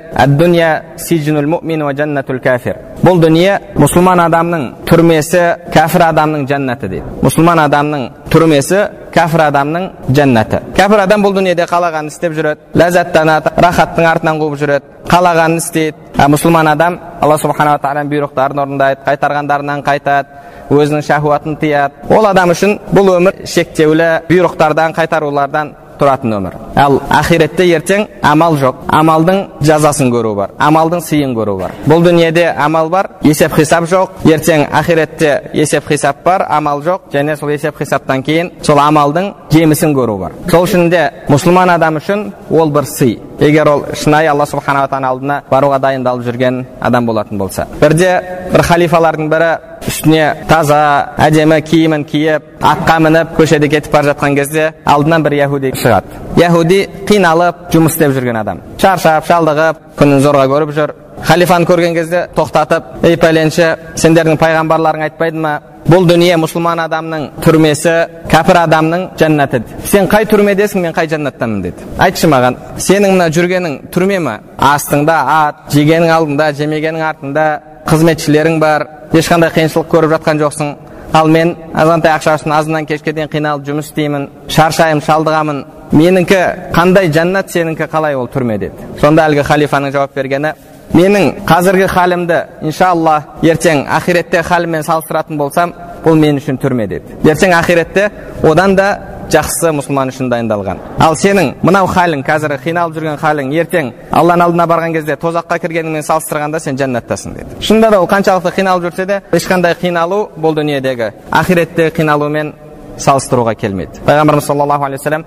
бұл 3.05 3.19
дүние 3.21 3.59
мұсылман 3.77 4.23
адамның 4.29 4.69
түрмесі 4.89 5.43
кәфір 5.75 6.07
адамның 6.11 6.47
жәннаты 6.49 6.89
дейді 6.93 7.19
мұсылман 7.25 7.65
адамның 7.67 8.07
түрмесі 8.31 8.85
кәфір 9.15 9.45
адамның 9.49 9.85
жәннаты 10.17 10.61
кәпір 10.75 11.05
адам 11.05 11.23
бұл 11.23 11.37
дүниеде 11.37 11.67
қалағанын 11.71 12.11
істеп 12.11 12.33
жүреді 12.35 12.79
ләззаттанады 12.81 13.53
рахаттың 13.63 14.09
артынан 14.11 14.41
қуып 14.41 14.57
жүреді 14.59 15.07
қалағанын 15.11 15.61
істейді 15.63 16.19
а 16.19 16.27
мұсылман 16.33 16.71
адам 16.73 16.99
алла 17.23 17.39
субханала 17.39 17.79
тағаланың 17.83 18.11
бұйрықтарын 18.11 18.63
орындайды 18.65 19.07
қайтарғандарынан 19.07 19.85
қайтады 19.87 20.75
өзінің 20.75 21.07
шахуатын 21.07 21.57
тыяды 21.63 22.15
ол 22.17 22.27
адам 22.27 22.51
үшін 22.55 22.79
бұл 22.91 23.15
өмір 23.19 23.45
шектеулі 23.47 24.11
бұйрықтардан 24.31 24.97
қайтарулардан 24.99 25.75
тұратын 26.01 26.37
өмір 26.39 26.57
ал 26.77 27.01
ақиретте 27.11 27.67
ертең 27.77 28.07
амал 28.23 28.57
жоқ. 28.59 28.83
Амалдың 28.89 29.41
жазасын 29.65 30.11
көру 30.13 30.35
бар 30.37 30.55
амалдың 30.59 31.03
сыйын 31.05 31.35
көру 31.37 31.57
бар 31.59 31.75
бұл 31.87 32.05
дүниеде 32.05 32.47
амал 32.51 32.89
бар 32.89 33.11
есеп 33.23 33.55
хисап 33.55 33.89
жоқ. 33.91 34.25
Ертең 34.25 34.67
ақиретте 34.71 35.51
есеп 35.55 35.89
хисап 35.89 36.23
бар 36.25 36.47
амал 36.49 36.83
жоқ. 36.83 37.11
Және 37.13 37.37
сол 37.37 37.51
есеп 37.55 37.79
хисаптан 37.79 38.23
кейін 38.23 38.53
сол 38.63 38.79
амалдың 38.79 39.33
жемісін 39.53 39.95
көру 39.95 40.19
бар 40.19 40.33
сол 40.51 40.65
үшін 40.67 40.89
де 40.91 41.05
мұсылман 41.29 41.75
адам 41.75 41.99
үшін 42.01 42.27
ол 42.51 42.71
бір 42.75 42.87
сый 42.89 43.19
егер 43.41 43.69
ол 43.69 43.85
шынайы 43.95 44.29
алла 44.31 44.47
субханала 44.47 44.89
тағала 44.89 45.13
алдына 45.15 45.41
баруға 45.51 45.79
дайындалып 45.83 46.25
жүрген 46.27 46.65
адам 46.81 47.07
болатын 47.07 47.39
болса 47.39 47.67
бірде 47.81 48.11
бір 48.53 48.63
халифалардың 48.69 49.31
бірі 49.31 49.51
үстіне 49.89 50.47
таза 50.49 50.81
әдемі 51.27 51.61
киімін 51.69 52.05
киіп 52.09 52.65
атқа 52.73 52.99
мініп 53.07 53.35
көшеде 53.39 53.69
кетіп 53.69 53.93
бара 53.93 54.13
жатқан 54.13 54.37
кезде 54.39 54.71
алдынан 54.85 55.25
бір 55.27 55.39
яхуди 55.43 55.75
шығады 55.81 56.41
яхуди 56.41 56.81
қиналып 57.09 57.69
жұмыс 57.75 57.97
істеп 57.97 58.17
жүрген 58.17 58.41
адам 58.41 58.63
шаршап 58.81 59.29
шалдығып 59.29 59.85
күнін 59.99 60.25
зорға 60.25 60.49
көріп 60.55 60.75
жүр 60.79 60.95
халифаны 61.29 61.69
көрген 61.69 61.95
кезде 61.95 62.27
тоқтатып 62.37 63.07
ей 63.07 63.17
пәленші 63.21 63.71
сендердің 64.01 64.41
пайғамбарларың 64.41 65.07
айтпайды 65.09 65.41
ма 65.41 65.55
бұл 65.85 66.07
дүние 66.09 66.37
мұсылман 66.41 66.81
адамның 66.87 67.27
түрмесі 67.45 67.93
кәпір 68.33 68.61
адамның 68.63 69.03
жәннаты 69.21 69.61
сен 69.85 70.09
қай 70.09 70.25
түрмедесің 70.31 70.81
мен 70.81 70.97
қай 70.97 71.11
жәннаттамын 71.13 71.61
деді 71.67 71.89
айтшы 72.07 72.31
маған 72.33 72.57
сенің 72.81 73.17
мына 73.19 73.29
жүргенің 73.37 73.77
түрме 73.93 74.19
ма 74.25 74.39
астыңда 74.73 75.19
ат 75.35 75.61
жегенің 75.77 76.13
алдында 76.17 76.51
жемегенің 76.57 77.05
артында 77.11 77.47
қызметшілерің 77.89 78.59
бар 78.61 78.87
ешқандай 79.13 79.53
қиыншылық 79.55 79.89
көріп 79.93 80.15
жатқан 80.17 80.41
жоқсың. 80.43 80.75
Ал 81.15 81.29
мен 81.31 81.55
азғантай 81.75 82.11
ақша 82.17 82.35
үшін 82.41 82.55
азаннан 82.57 82.87
кешке 82.87 83.13
дейін 83.13 83.31
қиналып 83.31 83.69
жұмыс 83.69 83.91
істеймін 83.93 84.29
шаршаймын 84.51 85.03
шалдығамын. 85.07 85.65
Менікі 85.95 86.41
қандай 86.75 87.11
жәннат 87.15 87.53
сенікі 87.55 87.87
қалай 87.93 88.17
ол 88.19 88.27
түрме 88.27 88.59
деді. 88.59 88.89
Сонда 89.01 89.29
әлгі 89.29 89.45
халифаның 89.47 89.95
жауап 89.95 90.17
бергені 90.17 90.55
менің 90.95 91.47
қазіргі 91.47 91.87
халімді 91.91 92.41
иншалла 92.63 93.17
ертең 93.43 93.85
ақиретте 93.91 94.43
халіммен 94.43 94.83
салыстыратын 94.87 95.39
болсам 95.39 95.73
бұл 96.05 96.19
мен 96.19 96.39
үшін 96.39 96.59
түрме 96.63 96.87
деді. 96.89 97.17
Ертең 97.25 97.55
ақиретте 97.59 98.11
одан 98.43 98.77
да 98.77 98.89
жақсы 99.33 99.73
мұсылман 99.79 100.11
үшін 100.13 100.29
дайындалған. 100.33 100.79
Ал 101.01 101.15
сенің 101.17 101.55
мынау 101.63 101.87
халің 101.91 102.25
қазір 102.27 102.57
қиналып 102.65 102.95
жүрген 102.97 103.19
халің 103.23 103.53
ертең 103.61 103.93
алланың 104.13 104.45
алдына 104.49 104.67
барған 104.71 104.93
кезде 104.97 105.17
тозаққа 105.21 105.59
кіргеніңмен 105.63 106.05
салыстырғанда 106.07 106.61
сен 106.61 106.77
жәннаттасың 106.81 107.35
деді. 107.35 107.61
Шынында 107.61 107.91
да 107.91 108.01
ол 108.01 108.09
қаншалықты 108.09 108.51
қиналып 108.59 108.83
жүрсе 108.89 109.07
де 109.07 109.21
ешқандай 109.33 109.75
қиналу 109.81 110.29
бұл 110.37 110.55
дүниедегі 110.59 111.13
ақиреттегі 111.33 111.91
қиналумен 111.99 112.53
салыстыруға 112.99 113.55
келмейді. 113.59 114.05
Пайғамбарымыз 114.07 114.47
саллаллаху 114.47 114.85
алейхи 114.85 115.03
вассалам 115.03 115.25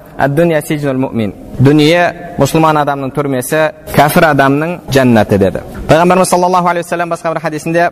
дүние 1.60 2.04
мұсылман 2.38 2.78
адамның 2.84 3.12
түрмесі 3.12 3.72
кәфір 3.96 4.24
адамның 4.30 4.80
жәннаты 4.94 5.38
деді. 5.42 5.60
Пайғамбарымыз 5.90 6.30
саллаллаху 6.30 6.68
алейхи 6.70 6.86
вассалам 6.86 7.10
басқа 7.10 7.34
бір 7.34 7.42
хадисінде 7.42 7.92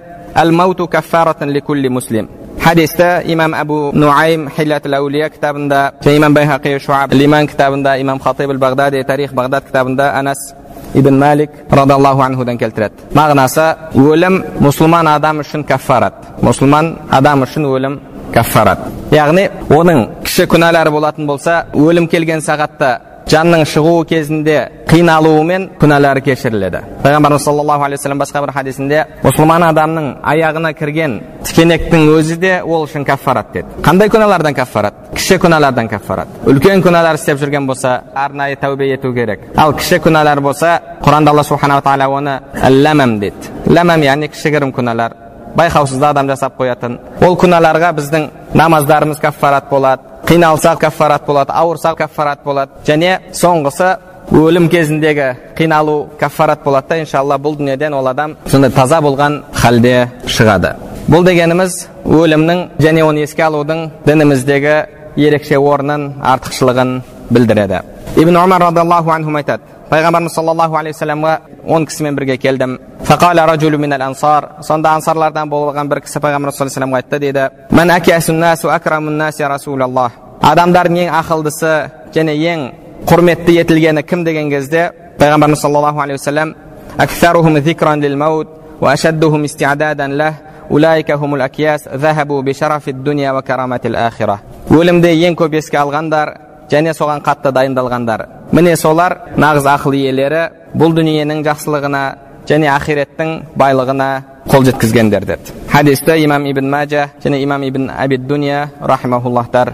хадисті 2.64 3.10
имам 3.32 3.54
әбу 3.54 3.92
нуайм 3.94 4.50
хиллат 4.56 4.86
әулия 4.86 5.30
кітабында 5.30 5.82
және 6.02 6.18
имам 6.18 6.34
байхақи 6.34 6.80
шуаб 6.80 7.14
лиман 7.14 7.48
кітабында 7.48 7.98
имам 8.02 8.20
хатиб 8.20 8.52
бағдади 8.60 9.04
тарих 9.04 9.34
бағдад 9.34 9.68
кітабында 9.68 10.12
анас 10.20 10.54
ибн 10.94 11.20
малик 11.20 11.50
радиаллаху 11.70 12.22
анхудан 12.22 12.58
келтіреді 12.58 13.10
мағынасы 13.14 13.66
өлім 13.96 14.42
мұсылман 14.64 15.10
адам 15.16 15.42
үшін 15.44 15.66
каффарат 15.68 16.42
мұсылман 16.42 16.96
адам 17.12 17.44
үшін 17.44 17.68
өлім 17.68 18.00
каффарат 18.34 18.80
яғни 19.12 19.50
оның 19.70 20.06
кіші 20.24 20.48
күнәлары 20.52 20.92
болатын 20.92 21.28
болса 21.28 21.66
өлім 21.74 22.08
келген 22.08 22.42
сағатта 22.42 22.92
жанның 23.30 23.64
шығуы 23.66 24.06
кезінде 24.06 24.58
қиналуы 24.86 25.42
мен 25.48 25.64
күнәлары 25.82 26.22
кешіріледі 26.26 26.82
пайғамбарымыз 27.02 27.46
саллаллаху 27.48 27.88
алейхи 27.88 28.02
вассалам 28.02 28.22
басқа 28.22 28.44
бір 28.44 28.52
хадисінде 28.54 29.00
мұсылман 29.24 29.66
адамның 29.72 30.12
аяғына 30.22 30.74
кірген 30.78 31.18
тікенектің 31.48 32.06
өзі 32.14 32.38
де 32.38 32.54
ол 32.62 32.86
үшін 32.86 33.06
каффарат 33.08 33.52
деді 33.54 33.82
қандай 33.82 34.14
күнәлардан 34.14 34.54
каффарат 34.54 35.10
кіші 35.18 35.40
күнәлардан 35.42 35.90
каффарат 35.90 36.46
үлкен 36.46 36.86
күнәлар 36.86 37.18
істеп 37.18 37.42
жүрген 37.42 37.66
болса 37.66 37.98
арнайы 38.14 38.60
тәубе 38.62 38.92
ету 38.94 39.14
керек 39.14 39.50
ал 39.58 39.74
кіші 39.74 40.00
күнәлар 40.06 40.42
болса 40.46 40.80
құранда 41.02 41.34
алла 41.34 41.44
субханала 41.44 41.82
тағала 41.82 42.10
оны 42.20 42.40
ләмәм 42.70 43.20
деді 43.20 43.74
ләмәм 43.74 44.06
яғни 44.06 44.30
кішігірім 44.30 44.74
күнәлар 44.76 45.25
байқаусызда 45.58 46.10
адам 46.10 46.28
жасап 46.30 46.58
қоятын. 46.60 47.00
Ол 47.22 47.38
күнәларға 47.40 47.94
біздің 48.00 48.28
намаздарымыз 48.54 49.20
каффарат 49.20 49.70
болады 49.70 50.02
қиналсақ 50.26 50.80
каффарат 50.80 51.26
болады 51.26 51.52
ауырсақ 51.54 51.98
каффарат 51.98 52.44
болады. 52.44 52.72
Және 52.86 53.20
соңғысы 53.34 53.98
өлім 54.32 54.70
кезіндегі 54.70 55.28
қиналу 55.58 56.10
каффарат 56.20 56.64
болады 56.64 56.90
да 56.90 56.98
иншалла 57.04 57.38
бұл 57.38 57.58
дүниеден 57.60 57.94
ол 57.94 58.08
адам 58.08 58.36
сондай 58.48 58.72
таза 58.72 59.02
болған 59.06 59.44
халде 59.54 60.10
шығады. 60.26 60.76
Бұл 61.10 61.26
дегеніміз 61.28 61.78
өлімнің 62.06 62.64
және 62.82 63.06
оны 63.06 63.26
еске 63.28 63.46
алудың 63.46 63.92
дініміздегі 64.06 64.76
ерекше 65.16 65.60
орнын 65.60 66.16
артықшылығын 66.24 66.98
білдіреді. 67.30 67.84
Ибн 68.18 68.38
умар 68.38 68.62
радиаллаху 68.62 69.12
анхум 69.12 69.36
айтады 69.36 69.75
пайғамбарымыз 69.91 70.35
саллаллаху 70.35 70.77
алейхи 70.77 70.97
вассаламға 70.97 71.39
он 71.67 71.87
кісімен 71.87 72.17
бірге 72.17 72.37
келдім 72.37 72.79
фақала 73.05 73.47
ражулу 73.47 73.79
минал 73.79 74.03
ансар 74.03 74.49
сонда 74.63 74.95
ансарлардан 74.95 75.51
болған 75.51 75.89
бір 75.89 76.01
кісі 76.07 76.21
пайғамбар 76.21 76.53
саллаллаху 76.53 76.95
алейхи 76.95 77.05
айтты 77.05 77.19
дейді 77.19 77.51
ман 77.71 78.41
насу 78.41 78.71
акрамун 78.71 79.17
наси 79.17 79.43
расулаллах 79.43 80.13
адамдардың 80.41 81.05
ең 81.05 81.15
ақылдысы 81.21 81.91
және 82.15 82.35
ең 82.55 82.71
құрметті 83.07 83.61
етілгені 83.61 84.03
кім 84.03 84.25
деген 84.25 84.51
кезде 84.51 84.91
пайғамбарымыз 85.19 85.57
саллаллаху 85.57 86.01
алейхи 86.01 86.19
вассалам 86.21 86.55
أكثرهم 87.01 87.57
ذكرا 87.57 87.97
للموت 87.97 88.49
وأشدهم 88.81 89.45
استعدادا 89.45 90.07
له 90.07 90.35
أولئك 90.71 91.11
هم 91.11 91.35
الأكياس 91.35 91.89
ذهبوا 91.89 92.43
بشرف 92.43 92.89
الدنيا 92.89 93.33
وكرامة 93.33 93.81
الآخرة 93.85 94.39
өлімді 94.71 95.11
ең 95.27 95.35
көп 95.35 95.57
еске 95.59 95.81
алғандар 95.81 96.29
және 96.72 96.94
соған 96.94 97.22
қатты 97.26 97.52
дайындалғандар. 97.52 98.28
Міне 98.52 98.76
солар 98.76 99.18
нағыз 99.38 99.68
ақыл 99.76 99.98
иелері 99.98 100.48
бұл 100.76 100.96
дүниенің 100.98 101.44
жақсылығына 101.46 102.04
және 102.50 102.70
ақиреттің 102.78 103.36
байлығына 103.58 104.10
қол 104.50 104.66
жеткізгендер 104.66 105.26
деді 105.26 105.56
хадисті 105.76 106.20
имам 106.24 106.46
ибн 106.46 106.70
мәжа 106.72 107.10
және 107.24 107.42
имам 107.44 107.64
ибн 107.64 107.90
абид 107.90 108.28
дуния 108.28 108.70
рахимахуллахтар 108.82 109.74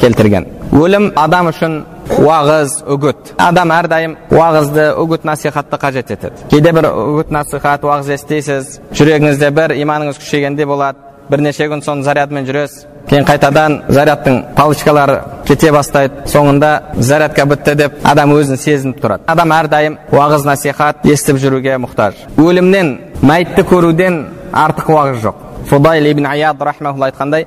келтірген. 0.00 0.46
Өлім 0.72 1.12
адам 1.16 1.50
үшін 1.50 1.76
уағыз 2.18 2.80
үгіт. 2.92 3.32
Адам 3.38 3.70
әрдайым 3.72 4.16
уағызды 4.30 4.88
үгіт 5.02 5.24
насихатты 5.24 5.78
қажет 5.80 6.10
етеді. 6.10 6.48
Кейде 6.50 6.72
бір 6.72 6.90
үгіт 6.90 7.30
насихат 7.30 7.86
уағыз 7.86 8.10
естисіз 8.16 8.80
жүрегіңізде 8.92 9.50
бір 9.54 9.76
иманыңыз 9.78 10.20
күшейгендей 10.20 10.66
болады. 10.66 10.98
Бірнеше 11.30 11.70
күн 11.70 11.82
соның 11.86 12.04
зарядымен 12.06 12.46
жүресіз. 12.46 12.86
Кейін 13.08 13.26
қайтадан 13.28 13.78
зарядтың 13.88 14.42
палочкалары 14.56 15.20
кете 15.46 15.72
бастайды. 15.72 16.26
Соңында 16.26 16.70
зарядка 16.98 17.46
бітті 17.46 17.74
деп 17.74 17.98
адам 18.04 18.34
өзін 18.34 18.58
сезініп 18.60 19.00
тұрады. 19.02 19.26
Адам 19.26 19.52
әрдайым 19.56 19.98
уағыз 20.12 20.46
насихат 20.46 21.06
естіп 21.06 21.40
жүруге 21.42 21.78
мұқтаж. 21.82 22.26
Өлімнен 22.36 22.92
мәйітті 23.22 23.66
көруден 23.70 24.20
артық 24.52 24.92
уағыз 24.94 25.22
жоқ. 25.22 25.42
Фудайль 25.70 26.10
ибн 26.10 26.26
аяд 26.26 26.62
рахмаулла 26.62 27.10
айтқандай 27.10 27.46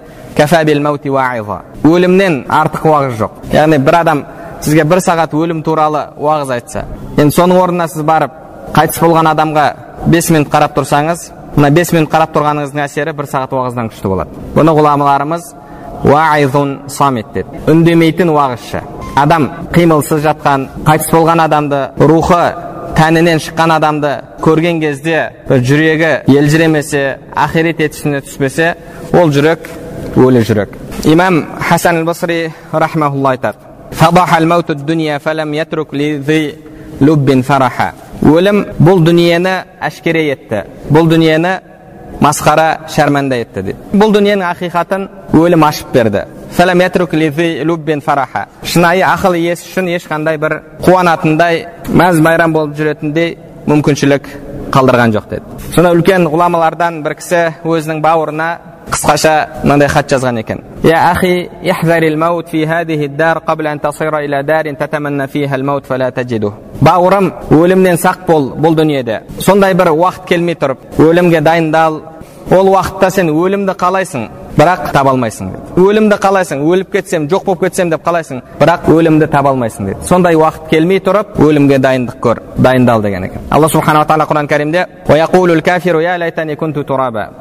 өлімнен 1.84 2.46
артық 2.50 2.86
уағыз 2.86 3.16
жоқ. 3.20 3.32
Яғни 3.54 3.78
бір 3.80 3.96
адам 4.02 4.26
сізге 4.62 4.84
бір 4.84 5.00
сағат 5.04 5.34
өлім 5.36 5.62
туралы 5.64 6.10
уағыз 6.20 6.52
айтса 6.56 6.84
енді 7.18 7.36
соның 7.36 7.62
орнына 7.64 7.88
сіз 7.88 8.04
барып 8.08 8.34
қайтыс 8.76 9.00
болған 9.04 9.30
адамға 9.32 9.66
бес 10.12 10.30
минут 10.34 10.52
қарап 10.52 10.76
тұрсаңыз 10.76 11.30
мына 11.60 11.74
бес 11.76 11.90
минут 11.92 12.08
қарап 12.08 12.32
тұрғаныңыздың 12.32 12.80
әсері 12.86 13.12
бір 13.18 13.28
сағат 13.28 13.52
уағыздан 13.52 13.90
күшті 13.92 14.08
болады. 14.08 14.44
Бұны 14.56 14.72
ғұламаларымыз 14.78 15.50
самит 16.88 17.34
деді. 17.34 17.60
Үндемейтін 17.68 18.32
уағызшы 18.32 18.80
адам 19.20 19.50
қимылсыз 19.76 20.24
жатқан 20.24 20.68
қайтыс 20.88 21.12
болған 21.12 21.44
адамды 21.44 21.82
рухы 22.00 22.40
тәнінен 22.96 23.42
шыққан 23.44 23.76
адамды 23.76 24.14
көрген 24.40 24.80
кезде 24.80 25.34
бір 25.50 25.60
жүрегі 25.68 26.14
елжіремесе 26.32 27.04
ақирет 27.36 27.84
етісіне 27.84 28.22
түспесе 28.24 28.76
ол 29.12 29.28
жүрек 29.36 29.68
өлі 30.16 30.46
жүрек. 30.48 30.78
Имам 31.04 31.44
хасан 31.60 32.06
басри 32.06 32.54
рахмаулла 32.72 33.36
айтады. 33.36 33.58
Өлім 38.26 38.64
бұл 38.80 39.04
дүниені 39.06 39.56
әшкере 39.88 40.26
етті 40.34 40.64
бұл 40.92 41.08
дүниені 41.12 41.54
масқара 42.20 42.90
шәрмәнда 42.92 43.38
етті 43.40 43.64
дейді 43.64 44.00
бұл 44.02 44.12
дүниенің 44.16 44.44
ақиқатын 44.50 45.06
өлім 45.40 45.64
ашып 45.64 45.94
берді 45.94 46.26
шынайы 48.68 49.06
ақыл 49.08 49.38
иесі 49.40 49.70
үшін 49.70 49.92
ешқандай 49.96 50.40
бір 50.42 50.58
қуанатындай 50.84 51.64
мәз 51.88 52.20
майрам 52.26 52.54
болып 52.54 52.76
жүретіндей 52.80 53.38
мүмкіншілік 53.70 54.28
қалдырған 54.74 55.16
жоқ 55.16 55.30
деді 55.32 55.72
сонда 55.76 55.94
үлкен 55.96 56.28
ғұламалардан 56.34 57.00
бір 57.06 57.16
кісі 57.22 57.46
өзінің 57.64 58.04
бауырына 58.04 58.50
қысқаша 58.93 59.65
мынандай 59.65 59.89
хат 59.89 60.13
жазған 60.13 60.39
екен 60.39 60.61
يا 60.85 61.13
أخي 61.13 61.49
احذر 61.71 62.03
الموت 62.03 62.49
في 62.49 62.67
هذه 62.67 63.05
الدار 63.05 63.39
قبل 63.39 63.67
أن 63.67 63.81
تصير 63.81 64.19
إلى 64.19 64.43
دار 64.43 64.73
تتمنى 64.75 65.27
فيها 65.27 65.55
الموت 65.55 65.87
فلا 65.87 66.11
تجده 66.11 66.53
бауырым 66.83 67.31
өлімнен 67.55 67.97
сақ 67.97 68.27
бол 68.27 68.51
бұл 68.59 68.75
дүниеде 68.77 69.21
сондай 69.39 69.75
бір 69.79 69.93
уақыт 69.95 70.27
келмей 70.29 70.57
тұрып 70.59 70.99
өлімге 70.99 71.41
дайындал 71.41 72.01
ол 72.51 72.69
уақытта 72.75 73.11
сен 73.11 73.31
өлімді 73.31 73.73
қалайсың 73.83 74.27
бірақ 74.60 74.92
таба 74.92 75.12
алмайсың 75.14 75.52
деді. 75.54 75.88
өлімді 75.88 76.16
қалайсың? 76.26 76.64
өліп 76.72 76.92
кетсем 76.92 77.28
жоқ 77.28 77.46
болып 77.46 77.62
кетсем 77.66 77.90
деп 77.90 78.04
қалайсың? 78.08 78.42
бірақ 78.60 78.90
өлімді 78.92 79.28
таба 79.28 79.50
алмайсың 79.50 79.86
деді. 79.86 80.06
сондай 80.06 80.36
уақыт 80.36 80.70
келмей 80.70 81.00
тұрып 81.00 81.40
өлімге 81.40 81.80
дайындық 81.80 82.20
көр 82.20 82.42
дайындал 82.58 83.02
деген 83.02 83.24
екен. 83.24 83.42
Алла 83.50 83.70
субханала 83.70 84.06
тағала 84.06 84.28
құран 84.28 84.48
кәрімде 84.48 84.86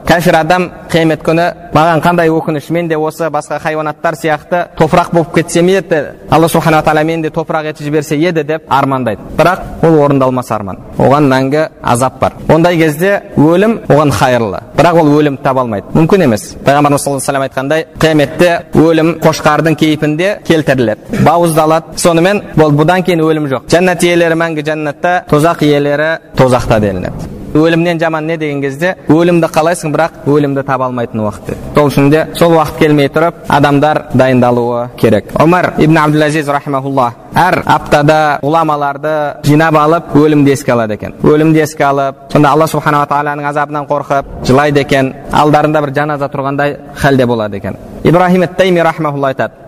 кәфир 0.09 0.37
адам 0.41 0.71
қиямет 0.91 1.23
күні 1.25 1.45
маған 1.75 2.01
қандай 2.03 2.31
өкініш 2.33 2.71
мен 2.71 2.89
де 2.89 2.97
осы 2.97 3.29
басқа 3.31 3.59
хайуанаттар 3.61 4.15
сияқты 4.15 4.63
топырақ 4.79 5.13
болып 5.13 5.35
кетсем 5.35 5.69
еді 5.69 6.15
алла 6.31 6.49
субханала 6.49 6.83
тағала 6.83 7.05
мені 7.05 7.23
де 7.23 7.31
топырақ 7.31 7.69
етіп 7.73 7.87
жіберсе 7.87 8.17
еді 8.17 8.43
деп 8.43 8.63
армандайды. 8.69 9.21
Бірақ 9.37 9.59
ол 9.83 9.99
орындалмас 10.05 10.51
арман. 10.51 10.79
Оған 10.99 11.29
мәңгі 11.29 11.69
азап 11.83 12.19
бар. 12.21 12.33
Ондай 12.49 12.79
кезде 12.79 13.23
өлім 13.37 13.81
оған 13.89 14.13
хайырлы. 14.13 14.63
Бірақ 14.77 15.01
ол 15.03 15.13
өлімді 15.19 15.43
таба 15.43 15.61
алмайды. 15.67 15.87
Мүмкін 15.95 16.25
емес. 16.25 16.55
Пайғамбарымыз 16.65 17.08
саллаллаху 17.17 17.49
айтқандай 17.49 17.87
қияметте 18.03 18.51
өлім 18.85 19.15
қошқардың 19.25 19.79
кейпінде 19.81 20.35
келтіріледі 20.49 21.23
бауыздалады 21.25 21.99
сонымен 22.05 22.45
бұл 22.59 22.77
бұдан 22.83 23.07
кейін 23.07 23.25
өлім 23.25 23.49
жоқ 23.55 23.67
жәннат 23.73 24.05
иелері 24.05 24.39
мәңгі 24.45 24.67
жәннатта 24.71 25.19
тозақ 25.33 25.65
иелері 25.67 26.13
тозақта 26.39 26.81
делінеді 26.85 27.38
өлімнен 27.55 28.01
жаман 28.01 28.27
не 28.27 28.37
деген 28.37 28.61
кезде 28.63 28.95
өлімді 29.09 29.49
қалайсың 29.53 29.93
бірақ 29.95 30.27
өлімді 30.27 30.65
таба 30.67 30.89
алмайтын 30.89 31.21
уақыт. 31.25 31.55
Сол 31.75 31.89
үшін 31.89 32.11
де 32.11 32.27
сол 32.35 32.57
уақыт 32.57 32.79
келмей 32.79 33.09
тұрып 33.09 33.45
адамдар 33.49 34.05
дайындалуы 34.15 34.89
керек. 34.97 35.33
Омар 35.41 35.75
ибн 35.79 35.99
абдул 35.99 36.23
рахимахулла 36.53 37.13
әр 37.35 37.63
аптада 37.67 38.39
ғұламаларды 38.43 39.15
жинап 39.47 39.77
алып 39.77 40.17
өлімді 40.17 40.53
еске 40.53 40.73
алады 40.73 40.95
екен. 40.99 41.15
Өлімді 41.23 41.63
еске 41.63 41.85
алып 41.85 42.27
сонда 42.33 42.53
алла 42.53 42.67
субханала 42.67 43.07
тағаланың 43.07 43.49
азабынан 43.51 43.87
қорқып 43.89 44.35
жылайды 44.49 44.81
екен. 44.81 45.15
Алдарында 45.33 45.83
бір 45.85 45.95
жаназа 45.95 46.29
тұрғандай 46.33 46.77
халде 46.97 47.27
болады 47.27 47.57
екен. 47.57 47.77
Ибраһим 48.05 48.47
тайми 48.57 48.81
рахмаулла 48.81 49.29
айтады 49.29 49.68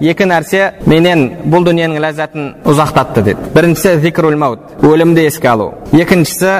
екі 0.00 0.26
нәрсе 0.28 0.62
менен 0.90 1.26
бұл 1.52 1.66
дүниенің 1.68 2.02
ләззатын 2.02 2.48
ұзақтатты 2.66 3.22
деді 3.28 3.50
біріншісі 3.54 4.00
зикрул 4.02 4.36
маут 4.36 4.82
өлімді 4.82 5.26
еске 5.28 5.52
алу 5.52 5.72
екіншісі 5.92 6.52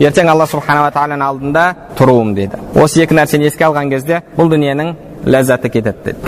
ертең 0.00 0.30
алла 0.32 0.46
субханала 0.48 0.90
тағаланың 0.94 1.26
алдында 1.26 1.64
тұруым 1.98 2.34
дейді 2.34 2.58
осы 2.80 3.04
екі 3.04 3.18
нәрсені 3.18 3.50
еске 3.50 3.66
алған 3.68 3.90
кезде 3.92 4.22
бұл 4.36 4.48
дүниенің 4.52 4.94
ләззаты 5.28 5.68
кетеді 5.68 6.04
дейді 6.06 6.22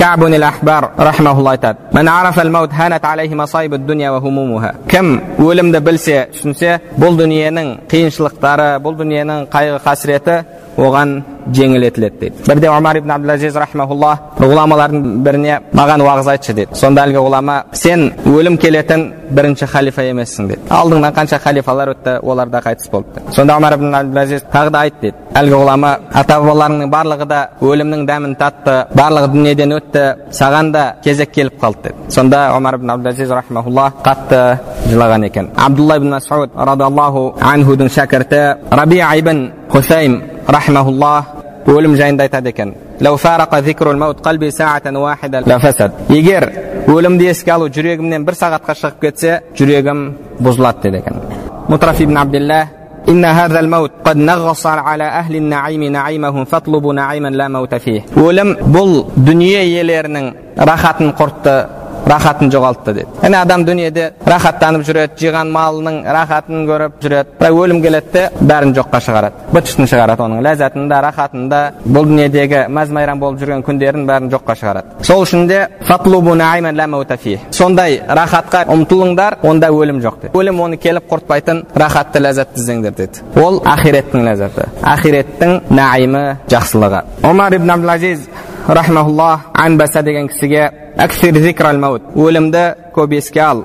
кім 4.93 5.15
өлімді 5.41 5.81
білсе 5.81 6.19
түсінсе 6.35 6.79
бұл 7.01 7.17
дүниенің 7.21 7.73
қиыншылықтары 7.93 8.69
бұл 8.85 8.99
дүниенің 9.01 9.47
қайғы 9.53 9.81
қасіреті 9.87 10.37
оған 10.77 11.23
жеңілетіледі 11.53 12.19
дейді 12.21 12.45
бірде 12.47 12.71
омар 12.71 12.97
ибн 12.97 13.11
абдул 13.11 13.59
рахмаулла 13.61 14.13
ғұламалардың 14.39 15.03
біріне 15.25 15.59
маған 15.75 16.03
уағыз 16.05 16.29
айтшы 16.33 16.55
деді. 16.55 16.75
Сонда 16.79 17.07
әлгі 17.07 17.21
ғұлама 17.23 17.57
сен 17.73 18.13
өлім 18.27 18.59
келетін 18.61 19.09
бірінші 19.31 19.67
халифа 19.67 20.05
емессің 20.07 20.49
деді. 20.49 20.61
Алдыңнан 20.71 21.15
қанша 21.17 21.39
халифалар 21.43 21.95
өтті 21.95 22.19
олар 22.23 22.49
да 22.49 22.63
қайтыс 22.65 22.91
болды 22.91 23.23
сонда 23.33 23.57
омар 23.57 23.75
ибн 23.75 23.95
абдул 23.95 24.41
тағы 24.53 24.71
да 24.71 24.81
айт 24.81 24.95
деді. 25.01 25.17
Әлгі 25.35 25.57
ғұлама 25.57 25.93
ата 26.13 26.39
бабаларыңның 26.41 26.91
барлығы 26.93 27.27
да 27.27 27.41
өлімнің 27.61 28.07
дәмін 28.07 28.37
татты 28.39 28.77
барлығы 28.95 29.33
дүниеден 29.33 29.77
өтті 29.79 30.05
саған 30.31 30.73
да 30.73 30.85
кезек 31.05 31.33
келіп 31.33 31.61
қалды 31.63 31.89
деді. 31.89 32.11
Сонда 32.11 32.53
омар 32.57 32.77
ибн 32.77 32.91
абдул 32.91 33.35
рахмаулла 33.35 33.93
қатты 34.05 34.59
жылаған 34.91 35.27
екен. 35.27 35.51
Абдулла 35.57 35.97
ибн 35.97 36.11
масуд 36.11 36.51
радиаллаху 36.55 37.35
анхудың 37.41 37.89
шәкірті 37.89 38.43
рабиа 38.71 39.15
ибн 39.19 39.51
хусайм 39.71 40.23
рахмаулла 40.48 41.14
өлім 41.68 41.98
жайында 42.00 42.28
айтады 42.28 42.50
екен 42.54 42.74
егер 46.10 46.50
өлімді 46.88 47.30
еске 47.34 47.52
алу 47.52 47.68
жүрегімнен 47.68 48.26
бір 48.26 48.40
сағатқа 48.42 48.74
шығып 48.82 49.02
кетсе 49.02 49.42
жүрегім 49.60 50.00
бұзылады 50.40 50.88
деді 50.88 51.04
екен 51.04 51.22
мутраф 51.68 52.02
ибн 52.02 52.18
абдилла 52.18 52.62
إن 53.08 53.26
هذا 53.26 53.60
الموت 53.60 53.92
قد 54.06 54.18
نغص 54.18 54.66
على 54.66 55.04
أهل 55.04 55.36
النعيم 55.36 55.84
نعيمهم 55.84 56.46
فاطلبوا 56.46 56.94
نعيما 56.94 57.28
لا 57.28 57.48
موت 57.48 57.76
فيه 57.76 58.02
өлім 58.20 58.50
бұл 58.76 59.06
дүние 59.16 59.64
иелерінің 59.64 60.26
рахатын 60.70 61.14
құртты 61.16 61.56
рахатын 62.07 62.51
жоғалтты 62.53 62.95
деді. 62.95 63.07
Яғни 63.23 63.39
адам 63.39 63.65
дүниеде 63.67 64.13
рахаттанып 64.27 64.85
жүреді 64.87 65.19
жиған 65.23 65.53
малының 65.55 66.03
рахатын 66.17 66.67
көріп 66.69 66.99
жүреді. 67.03 67.37
Бірақ 67.41 67.61
өлім 67.63 67.83
келеді 67.83 68.13
де 68.13 68.29
бәрін 68.41 68.75
жоққа 68.77 69.01
шығарады. 69.07 69.47
Быт 69.53 69.71
шытын 69.71 69.91
шығарады 69.93 70.27
оның. 70.27 70.43
Ләззатын 70.47 70.89
да 70.91 71.01
рахатын 71.07 71.49
да 71.49 71.61
бұл 71.87 72.09
дүниедегі 72.11 72.67
мәз 72.69 72.93
майрам 72.93 73.21
болып 73.23 73.41
жүрген 73.41 73.63
күндерін 73.67 74.07
бәрін 74.09 74.31
жоққа 74.33 74.57
шығарады. 74.61 74.87
Сол 75.07 75.23
үшін 75.23 75.47
де 75.49 75.69
сондай 77.53 78.01
рахатқа 78.09 78.65
ұмтылыңдар 78.73 79.39
онда 79.43 79.71
өлім 79.71 80.01
жоқ 80.03 80.21
деді. 80.23 80.33
Өлім 80.39 80.61
оны 80.65 80.79
келіп 80.83 81.09
құртпайтын 81.11 81.65
рахатты 81.75 82.23
ләззатты 82.23 82.61
іздеңдер 82.61 82.97
деді. 82.97 83.25
Ол 83.37 83.61
ахиреттің 83.65 84.25
ләззаты. 84.29 84.69
Ахиреттің 84.83 85.61
наимы 85.71 86.25
жақсылығы. 86.51 87.05
Омар 87.29 87.55
ибн 87.59 87.71
абдул 87.77 87.91
рахмаулла 88.69 89.41
анбаса 89.55 90.03
деген 90.03 90.29
кісіге 90.29 90.71
өлімді 92.15 92.65
көп 92.95 93.15
еске 93.17 93.41
ал 93.41 93.65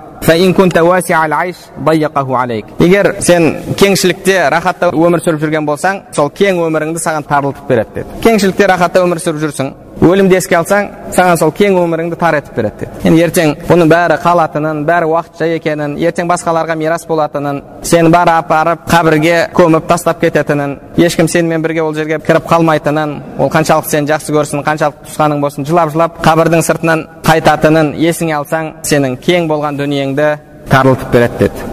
егер 2.79 3.13
сен 3.19 3.49
кеңшілікте 3.77 4.38
рахатта 4.49 4.89
өмір 4.89 5.21
сүріп 5.25 5.43
жүрген 5.43 5.67
болсаң 5.67 6.01
сол 6.15 6.31
кең 6.33 6.63
өміріңді 6.65 7.03
саған 7.03 7.27
тарылтып 7.29 7.69
береді 7.69 7.99
деді 7.99 8.23
кеңшілікте 8.25 8.71
рахатта 8.73 9.03
өмір 9.05 9.21
сүріп 9.21 9.43
жүрсің 9.45 9.73
өлімді 10.03 10.38
еске 10.38 10.57
алсаң 10.60 10.89
саған 11.15 11.39
сол 11.39 11.51
кең 11.57 11.77
өміріңді 11.81 12.17
тар 12.21 12.38
етіп 12.38 12.57
береді 12.57 12.86
деді 12.86 13.10
енді 13.10 13.23
ертең 13.25 13.53
бұның 13.69 13.89
бәрі 13.89 14.17
қалатынын 14.21 14.83
бәрі 14.86 15.07
уақытша 15.10 15.47
екенін 15.55 15.95
ертең 15.97 16.29
басқаларға 16.29 16.75
мирас 16.77 17.07
болатынын 17.10 17.62
сені 17.81 18.12
бәрі 18.13 18.36
апарып 18.38 18.83
қабірге 18.91 19.38
көміп 19.57 19.88
тастап 19.89 20.21
кететінін 20.21 20.75
ешкім 21.01 21.29
сенімен 21.33 21.65
бірге 21.65 21.81
ол 21.81 21.95
жерге 21.97 22.19
кіріп 22.27 22.45
қалмайтынын 22.51 23.15
ол 23.39 23.49
қаншалықты 23.53 23.95
сені 23.95 24.12
жақсы 24.12 24.36
көрсін 24.38 24.65
қаншалықты 24.67 25.07
туысқаның 25.07 25.41
болсын 25.41 25.65
жылап 25.65 25.93
жылап 25.95 26.21
қабірдің 26.25 26.62
сыртынан 26.67 27.07
қайтатынын 27.25 27.95
есіңе 27.97 28.38
алсаң 28.41 28.75
сенің 28.86 29.17
кең 29.23 29.49
болған 29.49 29.81
дүниеңді 29.81 30.29
тарылтып 30.69 31.12
береді 31.15 31.47
деді 31.47 31.66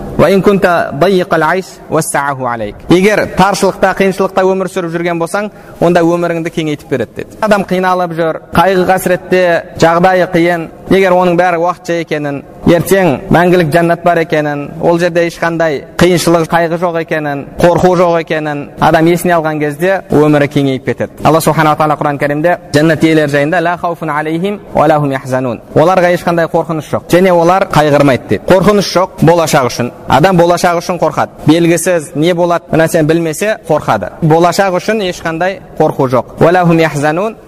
егер 2.95 3.25
таршылықта 3.35 3.91
қиыншылықта 3.99 4.45
өмір 4.47 4.71
сүріп 4.71 4.93
жүрген 4.95 5.19
болсаң 5.19 5.51
онда 5.83 6.05
өміріңді 6.07 6.53
кеңейтіп 6.55 6.93
береді 6.93 7.17
деді 7.25 7.39
адам 7.43 7.65
қиналып 7.67 8.15
жүр 8.19 8.39
қайғы 8.55 8.85
қасіретте 8.93 9.43
жағдайы 9.83 10.29
қиын 10.37 10.69
егер 10.95 11.17
оның 11.19 11.39
бәрі 11.41 11.59
уақытша 11.65 11.99
екенін 12.05 12.43
ертең 12.65 13.09
мәңгілік 13.35 13.69
жәннат 13.75 14.01
бар 14.05 14.23
екенін 14.23 14.61
ол 14.81 14.97
жерде 14.99 15.27
ешқандай 15.29 15.83
қиыншылық 16.01 16.47
қайғы 16.49 16.79
жоқ 16.81 16.97
екенін 17.03 17.43
қорқу 17.61 17.91
жоқ 18.01 18.15
екенін 18.23 18.63
адам 18.81 19.07
есіне 19.13 19.35
алған 19.37 19.61
кезде 19.61 19.99
өмірі 20.09 20.49
кеңейіп 20.55 20.87
кетеді 20.87 21.13
алла 21.29 21.41
субханала 21.45 21.77
тағала 21.77 21.99
құран 22.01 22.17
кәрімде 22.23 22.57
жәннат 22.73 23.05
иелері 23.05 23.31
жайында 23.35 23.61
оларға 25.75 26.09
ешқандай 26.17 26.47
қорқыныш 26.49 26.89
жоқ 26.95 27.03
және 27.13 27.33
олар 27.33 27.69
қайғырмайды 27.75 28.29
дейді 28.29 28.45
қорқыныш 28.49 28.89
жоқ 28.97 29.09
болашақ 29.29 29.67
үшін 29.69 29.91
адам 30.09 30.37
болашақ 30.39 30.81
үшін 30.81 30.99
қорқады 31.03 31.31
белгісіз 31.47 32.13
не 32.15 32.35
болады 32.35 32.65
бір 32.71 32.79
нәрсені 32.85 33.09
білмесе 33.09 33.57
қорқады 33.69 34.09
болашақ 34.23 34.79
үшін 34.81 35.05
ешқандай 35.11 35.61
қорқу 35.79 36.09
жоқ 36.09 36.27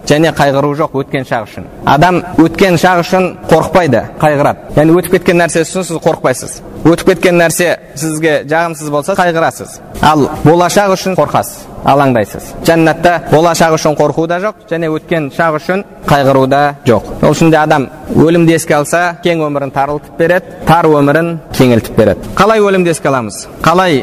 және 0.06 0.30
қайғыру 0.38 0.70
жоқ 0.78 0.94
өткен 1.00 1.24
шақ 1.26 1.46
үшін 1.48 1.64
адам 1.86 2.20
өткен 2.38 2.76
шақ 2.78 3.00
үшін 3.02 3.24
қорықпайды 3.50 4.02
қайғырады 4.20 4.76
яғни 4.76 4.94
өтіп 5.06 5.20
кеткен 5.20 5.38
нәрсе 5.38 5.62
үшін 5.62 5.84
сіз 5.86 5.98
қорықпайсыз 6.02 6.54
өтіп 6.90 7.10
кеткен 7.12 7.36
нәрсе 7.38 7.68
сізге 7.94 8.32
жағымсыз 8.50 8.90
болса 8.90 9.14
қайғырасыз 9.14 9.76
ал 10.02 10.24
болашақ 10.42 10.94
үшін 10.96 11.14
қорқасыз 11.18 11.84
алаңдайсыз 11.92 12.48
жәннатта 12.66 13.12
болашақ 13.30 13.76
үшін 13.78 13.94
қорқу 14.00 14.26
да 14.26 14.40
жоқ 14.42 14.66
және 14.70 14.90
өткен 14.96 15.30
шақ 15.36 15.60
үшін 15.60 15.84
қайғыру 16.10 16.46
да 16.50 16.62
жоқ 16.86 17.12
сол 17.20 17.36
үшін 17.36 17.54
де 17.54 17.60
адам 17.60 17.88
өлімді 18.16 18.56
еске 18.58 18.74
алса 18.80 19.04
кең 19.22 19.46
өмірін 19.46 19.70
тарылтып 19.76 20.18
береді 20.18 20.58
тар 20.66 20.90
өмірін 20.90 21.36
кеңілтіп 21.54 22.00
береді 22.00 22.34
қалай 22.34 22.66
өлімді 22.66 22.90
еске 22.96 23.12
аламыз 23.12 23.46
қалай 23.62 24.02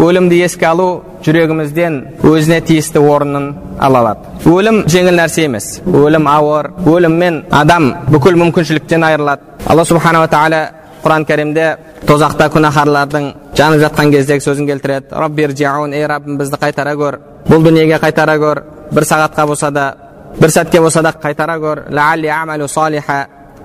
өлімді 0.00 0.44
еске 0.44 0.68
алу 0.68 0.90
жүрегімізден 1.24 1.98
өзіне 2.26 2.60
тиісті 2.66 2.98
орнын 2.98 3.52
ала 3.80 4.00
алады 4.02 4.50
өлім 4.50 4.82
жеңіл 4.90 5.18
нәрсе 5.20 5.46
емес 5.46 5.66
өлім 5.86 6.26
ауыр 6.30 6.70
өліммен 6.88 7.42
адам 7.54 7.92
бүкіл 8.10 8.38
мүмкіншіліктен 8.40 9.06
айырылады 9.06 9.51
алла 9.72 9.84
субханала 9.88 10.28
тағала 10.28 10.62
құран 11.02 11.24
кәрімде 11.26 11.66
тозақта 12.06 12.48
күнәһарлардың 12.52 13.28
жанып 13.58 13.80
жатқан 13.86 14.12
кездегі 14.12 14.44
сөзін 14.44 14.66
келтіреді 14.68 15.06
роббир 15.10 15.50
ей 15.56 16.06
раббым 16.06 16.38
бізді 16.38 16.56
қайтара 16.60 16.94
көр 16.94 17.18
бұл 17.48 17.64
дүниеге 17.64 17.98
қайтара 17.98 18.36
көр 18.38 18.62
бір 18.92 19.02
сағатқа 19.02 19.46
болса 19.46 19.70
да 19.70 19.94
бір 20.40 20.50
сәтке 20.50 20.80
болса 20.80 21.02
да 21.02 21.12
қайтара 21.12 21.58
көр 21.58 21.78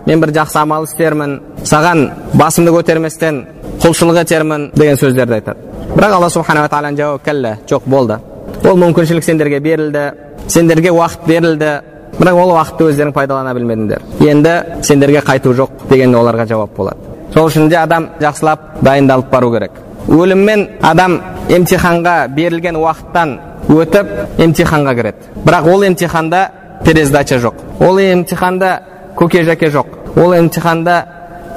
мен 0.08 0.22
бір 0.22 0.32
жақсы 0.32 0.62
амал 0.62 0.86
істермін 0.88 1.34
саған 1.67 2.04
басымды 2.39 2.72
көтерместен 2.72 3.41
құлшылық 3.84 4.22
етермін 4.22 4.70
деген 4.76 4.96
сөздерді 4.96 5.36
айтады 5.36 5.60
бірақ 5.98 6.15
алла 6.15 6.30
субханала 6.32 6.70
тағаланың 6.72 7.00
жауабы 7.02 7.24
кәллә 7.26 7.52
жоқ 7.67 7.89
болды 7.91 8.15
ол 8.63 8.80
мүмкіншілік 8.80 9.26
сендерге 9.26 9.60
берілді 9.60 10.06
сендерге 10.48 10.93
уақыт 10.96 11.28
берілді 11.28 11.74
бірақ 12.19 12.39
ол 12.41 12.53
уақытты 12.56 12.89
өздерің 12.91 13.13
пайдалана 13.13 13.53
білмедіңдер. 13.53 14.06
Енді 14.25 14.84
сендерге 14.84 15.21
қайту 15.25 15.53
жоқ 15.53 15.88
деген 15.89 16.15
оларға 16.15 16.47
жауап 16.49 16.75
болады. 16.77 16.97
Сол 17.34 17.49
үшін 17.49 17.69
де 17.69 17.77
адам 17.77 18.10
жақсылап 18.19 18.82
дайындалып 18.82 19.30
бару 19.32 19.51
керек. 19.53 19.71
Өліммен 20.08 20.67
адам 20.82 21.19
емтиханға 21.49 22.15
берілген 22.36 22.77
уақыттан 22.80 23.38
өтіп 23.69 24.39
емтиханға 24.39 24.95
кіреді. 24.95 25.34
Бірақ 25.45 25.67
ол 25.73 25.84
емтиханда 25.84 26.49
пересдача 26.86 27.39
жоқ. 27.43 27.60
Ол 27.80 27.99
емтиханда 27.99 28.80
көке 29.15 29.43
жәке 29.43 29.69
жоқ. 29.73 29.88
Ол 30.15 30.34
емтиханда 30.34 31.06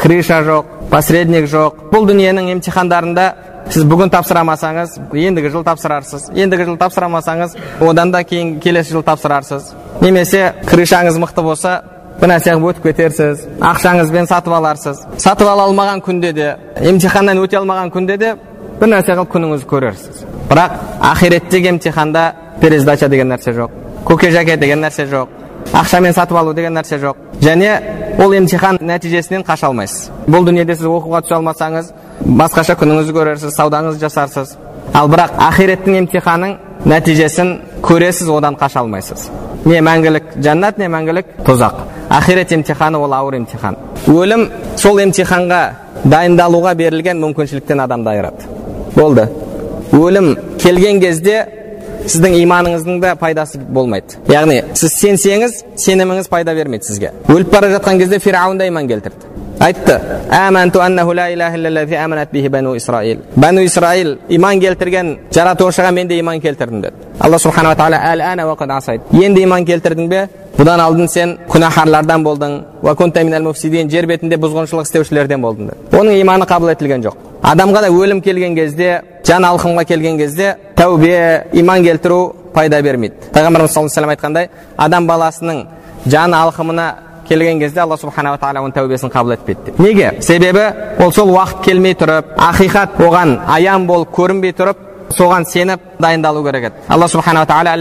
крыша 0.00 0.42
жоқ 0.42 0.64
посредник 0.90 1.46
жоқ. 1.46 1.86
Бұл 1.92 2.08
дүниенің 2.10 2.50
емтихандарында 2.56 3.26
сіз 3.70 3.84
бүгін 3.86 4.10
тапсырамасаңыз 4.10 4.96
ендігі 5.14 5.52
жыл 5.54 5.64
тапсырарсыз. 5.64 6.30
Ендігі 6.34 6.66
жыл 6.66 6.78
тапсырамасаңыз 6.80 7.54
одан 7.86 8.10
да 8.10 8.24
кейін 8.24 8.58
келесі 8.60 8.96
жыл 8.96 9.04
тапсырарсыз. 9.06 9.70
Немесе 10.00 10.54
крышаңыз 10.66 11.18
мықты 11.22 11.42
болса 11.42 11.82
бір 12.20 12.32
нәрсе 12.34 12.54
қылып 12.54 12.70
өтіп 12.70 12.88
кетерсіз 12.90 13.44
ақшаңызбен 13.60 14.26
сатып 14.28 14.52
аларсыз. 14.52 15.02
Сатып 15.18 15.48
ала 15.48 15.66
алмаған 15.68 16.02
күнде 16.04 16.32
де 16.36 16.48
емтиханнан 16.80 17.40
өте 17.40 17.60
алмаған 17.60 17.92
күнде 17.94 18.16
де 18.20 18.34
бір 18.80 18.92
нәрсе 18.94 19.16
қылып 19.16 19.32
күніңізді 19.34 19.68
көрерсіз. 19.70 20.24
Бірақ 20.50 20.78
ақиреттегі 21.12 21.74
емтиханда 21.74 22.32
пересдача 22.60 23.08
деген 23.08 23.32
нәрсе 23.32 23.54
жоқ 23.56 23.76
көке 24.04 24.32
жәке 24.34 24.56
деген 24.60 24.82
нәрсе 24.84 25.06
жоқ 25.10 25.28
ақшамен 25.72 26.12
сатып 26.12 26.36
алу 26.36 26.54
деген 26.54 26.74
нәрсе 26.74 26.98
жоқ. 26.98 27.16
Және 27.40 27.70
ол 28.18 28.32
емтихан 28.34 28.78
нәтижесінен 28.80 29.44
қаша 29.46 29.68
алмайсыз. 29.70 30.10
Бұл 30.28 30.44
дүниеде 30.48 30.74
сіз 30.76 30.88
оқуға 30.88 31.22
түсе 31.24 31.36
алмасаңыз 31.38 31.92
басқаша 32.40 32.76
күніңізді 32.80 33.14
көрерсіз 33.16 33.54
саудаңызды 33.56 34.04
жасарсыз. 34.04 34.56
Ал 34.94 35.08
бірақ 35.08 35.36
ақиреттің 35.48 35.96
емтиханын 36.02 36.56
нәтижесін 36.84 37.54
көресіз 37.84 38.30
одан 38.32 38.56
қаша 38.60 38.82
алмайсыз? 38.82 39.28
Не 39.64 39.80
мәңгілік 39.84 40.34
жәннат 40.40 40.78
не 40.78 40.88
мәңгілік 40.92 41.36
тозақ. 41.46 41.84
Ақирет 42.10 42.52
емтиханы 42.54 42.98
ол 42.98 43.12
ауыр 43.14 43.38
емтихан. 43.40 43.76
Өлім 44.08 44.48
сол 44.80 45.00
емтиханға 45.02 45.60
дайындалуға 46.04 46.74
берілген 46.74 47.20
мүмкіншіліктен 47.22 47.84
адамды 47.84 48.10
айырады 48.10 48.48
болды. 48.96 49.28
Өлім 49.92 50.34
келген 50.58 51.00
кезде 51.00 51.44
сіздің 52.06 52.36
иманыңыздың 52.40 53.00
да 53.02 53.14
пайдасы 53.20 53.60
болмайды. 53.60 54.18
Яғни 54.28 54.62
сіз 54.74 54.96
сенсеңіз 55.02 55.60
сеніміңіз 55.76 56.30
пайда 56.32 56.54
бермейді 56.56 56.88
сізге. 56.88 57.12
Өліп 57.28 57.52
бара 57.52 57.70
жатқан 57.74 57.98
кезде 57.98 58.18
фирауын 58.18 58.58
да 58.58 58.66
иман 58.66 58.88
келтірді. 58.88 59.28
Айтты 59.60 59.98
бәну 62.48 62.76
исраил 62.76 63.18
бәну 63.36 63.64
исраил 63.64 64.16
иман 64.28 64.60
келтірген 64.60 65.16
жаратушыға 65.34 65.90
мен 65.92 66.08
де 66.08 66.18
иман 66.18 66.40
келтірдім 66.40 66.80
деді 66.80 66.94
алла 67.20 67.38
субханала 67.38 67.74
тағала 67.76 67.98
енді 69.12 69.42
иман 69.42 69.66
келтірдің 69.68 70.08
бе 70.08 70.28
бұдан 70.56 70.80
алдын 70.80 71.08
сен 71.08 71.36
күнәһарлардан 71.52 72.24
болдың 72.24 72.56
жер 73.90 74.06
бетінде 74.06 74.36
бұзғыншылық 74.40 74.88
істеушілерден 74.88 75.42
болдың 75.44 75.70
деді 75.70 76.00
оның 76.00 76.20
иманы 76.22 76.48
қабыл 76.48 76.72
етілген 76.72 77.04
жоқ 77.04 77.20
адамға 77.42 77.84
да 77.84 77.92
өлім 77.92 78.22
келген 78.24 78.56
кезде 78.56 79.02
жан 79.26 79.44
алқымға 79.44 79.84
келген 79.84 80.18
кезде 80.18 80.56
тәубе 80.76 81.44
иман 81.52 81.84
келтіру 81.84 82.34
пайда 82.54 82.80
бермейді 82.82 83.30
пайғамбарымыз 83.34 83.76
саллаллаху 83.76 84.00
алейhi 84.00 84.16
айтқандай 84.16 84.48
адам 84.76 85.06
баласының 85.06 85.64
жан 86.06 86.34
алқымына 86.34 87.09
келген 87.30 87.60
кезде 87.62 87.80
алла 87.80 87.96
субханала 87.96 88.38
тағала 88.42 88.64
оның 88.64 88.74
тәубесін 88.74 89.12
қабыл 89.14 89.36
етпейді 89.36 89.74
неге 89.78 90.12
себебі 90.20 90.66
ол 90.98 91.12
сол 91.14 91.30
уақыт 91.36 91.62
келмей 91.64 91.94
тұрып 91.94 92.34
ақиқат 92.50 92.98
оған 93.06 93.36
аян 93.46 93.86
болып 93.86 94.10
көрінбей 94.16 94.52
тұрып 94.58 94.82
соған 95.14 95.46
сеніп 95.46 95.80
дайындалу 96.02 96.42
керек 96.44 96.64
еді 96.70 96.84
алла 96.88 97.08
субханала 97.08 97.46
тағала 97.46 97.76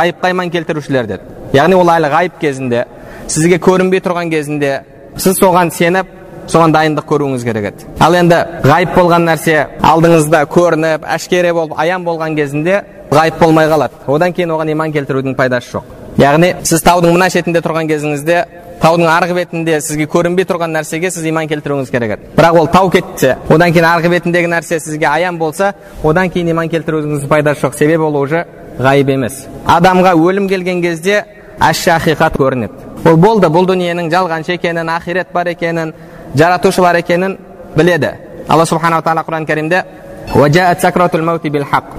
ғайыпқа 0.00 0.30
иман 0.30 0.50
келтірушілер 0.50 1.06
деді 1.06 1.22
яғни 1.56 1.74
ол 1.76 1.88
әлі 1.88 2.10
ғайып 2.12 2.38
кезінде 2.40 2.84
сізге 3.28 3.58
көрінбей 3.58 4.00
тұрған 4.04 4.30
кезінде 4.30 4.80
сіз 5.16 5.38
соған 5.40 5.70
сеніп 5.74 6.06
соған 6.50 6.74
дайындық 6.74 7.06
көруіңіз 7.10 7.44
керек 7.44 7.70
еді 7.70 7.88
ал 8.00 8.16
енді 8.16 8.40
ғайып 8.64 8.96
болған 8.96 9.28
нәрсе 9.28 9.56
алдыңызда 9.92 10.44
көрініп 10.54 11.06
әшкере 11.16 11.52
болып 11.54 11.78
аян 11.78 12.04
болған 12.06 12.36
кезінде 12.38 12.82
ғайып 13.10 13.40
болмай 13.40 13.68
қалады 13.70 14.04
одан 14.06 14.32
кейін 14.32 14.54
оған 14.56 14.72
иман 14.72 14.92
келтірудің 14.94 15.36
пайдасы 15.38 15.76
жоқ 15.76 15.99
яғни 16.20 16.54
сіз 16.68 16.82
таудың 16.84 17.14
мына 17.16 17.30
шетінде 17.32 17.62
тұрған 17.64 17.88
кезіңізде 17.88 18.40
таудың 18.80 19.08
арғы 19.08 19.36
бетінде 19.36 19.80
сізге 19.84 20.06
көрінбей 20.10 20.46
тұрған 20.48 20.74
нәрсеге 20.76 21.10
сіз 21.12 21.26
иман 21.30 21.48
келтіруіңіз 21.48 21.90
керек 21.92 22.14
еді. 22.16 22.30
Бірақ 22.36 22.58
ол 22.60 22.68
тау 22.72 22.90
кетсе 22.92 23.36
одан 23.48 23.72
кейін 23.72 23.88
арғы 23.88 24.10
бетіндегі 24.12 24.50
нәрсе 24.52 24.80
сізге 24.80 25.08
аян 25.08 25.38
болса 25.38 25.72
одан 26.04 26.30
кейін 26.30 26.52
иман 26.52 26.68
келтіруіңіздің 26.68 27.28
пайдасы 27.28 27.66
жоқ. 27.66 27.76
Себебі 27.76 28.08
ол 28.08 28.16
уже 28.20 28.44
ғайып 28.78 29.12
емес. 29.16 29.46
Адамға 29.66 30.14
өлім 30.16 30.48
келген 30.48 30.82
кезде 30.82 31.24
әшші 31.60 31.94
ақиқат 31.96 32.36
көрінеді. 32.40 32.88
Ол 33.04 33.16
болды 33.16 33.48
бұл 33.48 33.68
дүниенің 33.68 34.10
жалғаншы 34.12 34.56
екенін 34.56 34.92
ақирет 34.92 35.32
бар 35.32 35.52
екенін 35.54 35.94
жаратушы 36.34 36.80
бар 36.80 37.00
екенін 37.00 37.38
біледі. 37.76 38.14
Алла 38.48 38.66
субханала 38.66 39.02
тағала 39.02 39.24
құран 39.24 39.46
кәрімде 39.46 39.84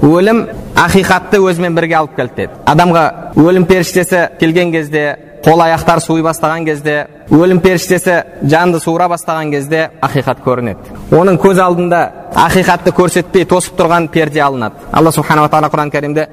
өлім 0.06 0.46
ақиқатты 0.80 1.42
өзімен 1.42 1.76
бірге 1.76 1.98
алып 2.00 2.16
келді 2.16 2.38
деді 2.38 2.62
адамға 2.72 3.04
өлім 3.42 3.68
періштесі 3.70 4.28
келген 4.40 4.72
кезде 4.72 5.04
қол 5.46 5.62
аяқтар 5.66 6.00
суый 6.04 6.24
бастаған 6.24 6.66
кезде 6.66 6.96
өлім 7.34 7.60
періштесі 7.64 8.18
жанды 8.54 8.80
суыра 8.80 9.08
бастаған 9.12 9.52
кезде 9.52 9.88
ақиқат 10.06 10.44
көрінеді 10.46 10.98
оның 11.18 11.40
көз 11.42 11.62
алдында 11.66 12.02
ақиқатты 12.46 12.94
көрсетпей 12.96 13.48
тосып 13.50 13.80
тұрған 13.80 14.10
перде 14.14 14.44
алынады 14.46 14.90
алла 14.92 15.12
субханала 15.12 15.50
тағала 15.50 15.74
құран 15.74 15.94
кәрімде 15.94 16.28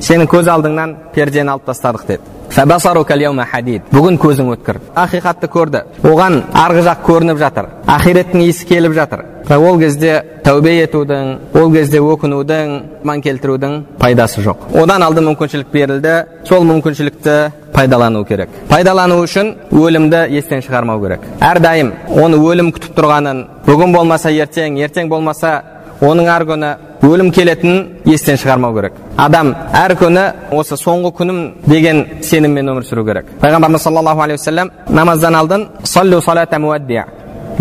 сенің 0.00 0.30
көз 0.32 0.48
алдыңнан 0.56 0.96
пердені 1.14 1.52
алып 1.52 1.68
тастадық 1.68 2.06
деді 2.08 2.31
бүгін 3.94 4.18
көзің 4.20 4.50
өткір 4.52 4.78
ақиқатты 5.00 5.48
көрді 5.52 5.80
оған 6.04 6.34
арғы 6.52 6.82
жақ 6.84 7.06
көрініп 7.06 7.38
жатыр 7.40 7.70
ақиреттің 7.88 8.44
иісі 8.44 8.66
келіп 8.68 8.92
жатыр 8.98 9.24
ол 9.56 9.78
кезде 9.80 10.18
тәубе 10.44 10.74
етудің 10.82 11.32
ол 11.56 11.72
кезде 11.72 12.02
өкінудің 12.04 12.74
иман 13.04 13.24
келтірудің 13.24 13.78
пайдасы 14.02 14.44
жоқ 14.44 14.68
одан 14.82 15.02
алды 15.02 15.24
мүмкіншілік 15.24 15.72
берілді 15.72 16.14
сол 16.48 16.68
мүмкіншілікті 16.68 17.38
пайдалану 17.72 18.24
керек 18.28 18.52
пайдалану 18.68 19.22
үшін 19.24 19.54
өлімді 19.72 20.26
естен 20.36 20.60
шығармау 20.60 21.00
керек 21.06 21.24
әрдайым 21.40 21.94
оны 22.12 22.36
өлім 22.36 22.72
күтіп 22.76 22.96
тұрғанын 23.00 23.44
бүгін 23.66 23.96
болмаса 23.96 24.32
ертең 24.32 24.76
ертең 24.84 25.08
болмаса 25.08 25.62
оның 26.02 26.28
әр 26.34 26.44
күні 26.50 26.70
өлім 27.06 27.30
келетінін 27.34 28.12
естен 28.12 28.36
шығармау 28.38 28.74
керек. 28.76 28.92
Адам 29.18 29.54
әр 29.78 29.94
күні 29.98 30.24
осы 30.58 30.78
соңғы 30.78 31.12
күнім 31.18 31.40
деген 31.66 32.04
сеніммен 32.22 32.72
өмір 32.74 32.86
сүру 32.88 33.04
керек. 33.06 33.30
Пайғамбарымыз 33.42 33.86
саллаллаху 33.86 34.20
алейхи 34.26 34.40
уассалам 34.40 34.70
намаздан 34.88 35.34
алдын 35.34 35.68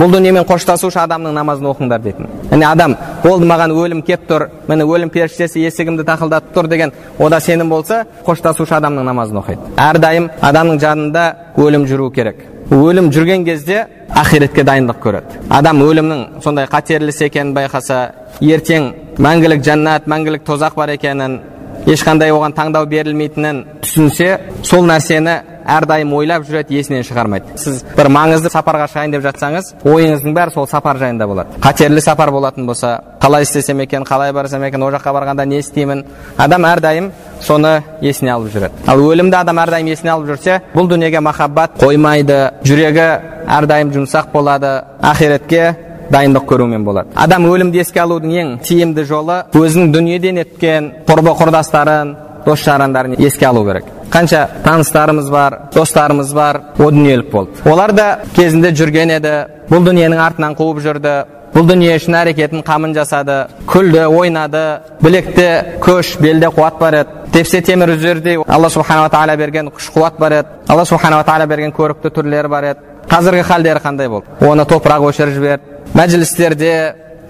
бұл 0.02 0.10
дүниемен 0.16 0.46
қоштасушы 0.50 0.98
адамның 0.98 1.36
намазын 1.38 1.68
оқыңдар 1.70 2.02
дейтін. 2.02 2.30
Яғни 2.50 2.66
адам 2.66 2.96
болды 3.22 3.46
маған 3.46 3.74
өлім 3.78 4.00
кеп 4.02 4.24
тұр 4.30 4.48
міне 4.68 4.88
өлім 4.90 5.12
періштесі 5.14 5.62
есігімді 5.68 6.06
тақылдатып 6.08 6.56
тұр 6.56 6.70
деген 6.72 6.94
ода 7.20 7.38
сенім 7.40 7.70
болса 7.70 8.00
қоштасушы 8.26 8.74
адамның 8.80 9.06
намазын 9.06 9.38
оқиды. 9.44 9.76
Әрдайым 9.78 10.32
адамның 10.42 10.82
жанында 10.82 11.26
өлім 11.62 11.86
жүру 11.86 12.10
керек. 12.16 12.42
Өлім 12.72 13.12
жүрген 13.14 13.46
кезде 13.46 13.86
ақиретке 14.10 14.66
дайындық 14.66 15.04
көреді. 15.06 15.46
Адам 15.50 15.84
өлімнің 15.86 16.42
сондай 16.42 16.66
қатерлі 16.72 17.14
екенін 17.28 17.54
байқаса 17.54 18.02
ертең 18.42 18.94
мәңгілік 19.22 19.62
жәннат 19.62 20.10
мәңгілік 20.10 20.48
тозақ 20.48 20.82
бар 20.82 20.96
екенін 20.98 21.42
ешқандай 21.86 22.34
оған 22.34 22.56
таңдау 22.58 22.86
берілмейтінін 22.90 23.64
түсінсе 23.84 24.38
сол 24.64 24.86
нәрсені 24.86 25.42
әрдайым 25.66 26.14
ойлап 26.14 26.46
жүреді 26.48 26.78
есінен 26.80 27.04
шығармайды. 27.08 27.58
Сіз 27.62 27.84
бір 27.98 28.10
маңызды 28.14 28.52
сапарға 28.54 28.88
шығайын 28.92 29.16
деп 29.16 29.26
жатсаңыз 29.26 29.74
ойыңыздың 29.84 30.36
бәрі 30.36 30.54
сол 30.54 30.68
сапар 30.68 31.00
жайында 31.02 31.28
болады. 31.28 31.60
Қатерлі 31.62 32.02
сапар 32.02 32.32
болатын 32.32 32.66
болса 32.66 33.02
қалай 33.22 33.44
істесем 33.44 33.80
екен 33.82 34.04
қалай 34.04 34.34
барсам 34.34 34.64
екен 34.64 34.84
ол 34.84 34.92
жаққа 34.92 35.14
барғанда 35.14 35.46
не 35.46 35.60
істеймін? 35.60 36.06
Адам 36.38 36.66
әрдайым 36.66 37.12
соны 37.42 37.84
есіне 38.02 38.34
алып 38.34 38.54
жүреді. 38.54 38.86
Ал 38.88 39.00
өлімді 39.00 39.38
адам 39.42 39.62
әрдайым 39.62 39.92
есіне 39.92 40.12
алып 40.16 40.32
жүрсе 40.34 40.62
бұл 40.74 40.90
дүниеге 40.90 41.22
махаббат 41.22 41.78
қоймайды 41.82 42.42
жүрегі 42.66 43.08
әрдайым 43.48 43.94
жұмсақ 43.96 44.32
болады 44.34 44.82
ақиретке 45.02 45.76
дайындық 46.12 46.46
көрумен 46.50 46.84
болады. 46.86 47.14
Адам 47.16 47.46
өлімді 47.50 47.82
еске 47.82 48.02
алудың 48.04 48.34
ең 48.36 48.52
тиімді 48.66 49.06
жолы 49.08 49.44
өзінің 49.56 49.94
дүниеден 49.96 50.42
өткен 50.44 50.92
құрбы 51.08 51.36
құрдастарын 51.40 52.16
дос 52.46 52.66
жарандарын 52.66 53.16
еске 53.20 53.48
алу 53.48 53.64
керек. 53.66 53.86
Қанша 54.12 54.48
таныстарымыз 54.66 55.30
бар 55.30 55.58
достарымыз 55.74 56.34
бар 56.34 56.62
о 56.78 56.92
дүниелік 56.92 57.32
болды 57.32 57.70
олар 57.70 57.94
да 57.96 58.08
кезінде 58.36 58.74
жүрген 58.76 59.14
еді 59.18 59.36
бұл 59.72 59.86
дүниенің 59.88 60.20
артынан 60.20 60.56
қуып 60.60 60.82
жүрді 60.84 61.14
бұл 61.56 61.68
дүние 61.68 61.96
үшін 62.00 62.16
әрекетін 62.22 62.64
қамын 62.68 62.94
жасады 62.96 63.38
күлді 63.68 64.06
ойнады 64.08 64.64
білекте 65.02 65.48
көш 65.84 66.14
белде 66.22 66.52
қуат 66.52 66.80
бар 66.80 67.00
еді 67.02 67.32
тепсе 67.34 67.62
темір 67.62 67.96
үзердей 67.96 68.40
алла 68.48 68.70
субханала 68.70 69.10
тағала 69.12 69.38
берген 69.40 69.72
күш 69.72 69.90
қуат 69.96 70.20
бар 70.20 70.38
еді 70.42 70.56
алла 70.68 70.86
субханала 70.86 71.24
тағала 71.28 71.48
берген 71.48 71.76
көрікті 71.76 72.12
түрлері 72.16 72.52
бар 72.52 72.70
еді 72.72 73.08
қазіргі 73.12 73.44
халдері 73.48 73.84
қандай 73.84 74.10
болды 74.12 74.48
оны 74.48 74.66
топырақ 74.68 75.08
өшіріп 75.10 75.36
жіберді 75.36 75.98
мәжілістерде 76.00 76.74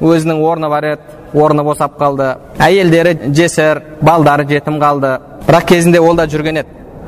өзінің 0.02 0.46
орны 0.46 0.70
бар 0.70 0.92
еді 0.94 1.21
орны 1.34 1.64
босап 1.64 1.98
қалды. 2.00 2.36
Әйелдері 2.60 3.18
жесір 3.36 3.82
балдары 4.02 4.48
жетім 4.50 4.80
қалды. 4.82 5.18
Бірақ 5.48 5.66
кезінде 5.68 6.00
ол 6.00 6.16
да 6.16 6.28
жүрген 6.28 6.62
еді. 6.62 6.68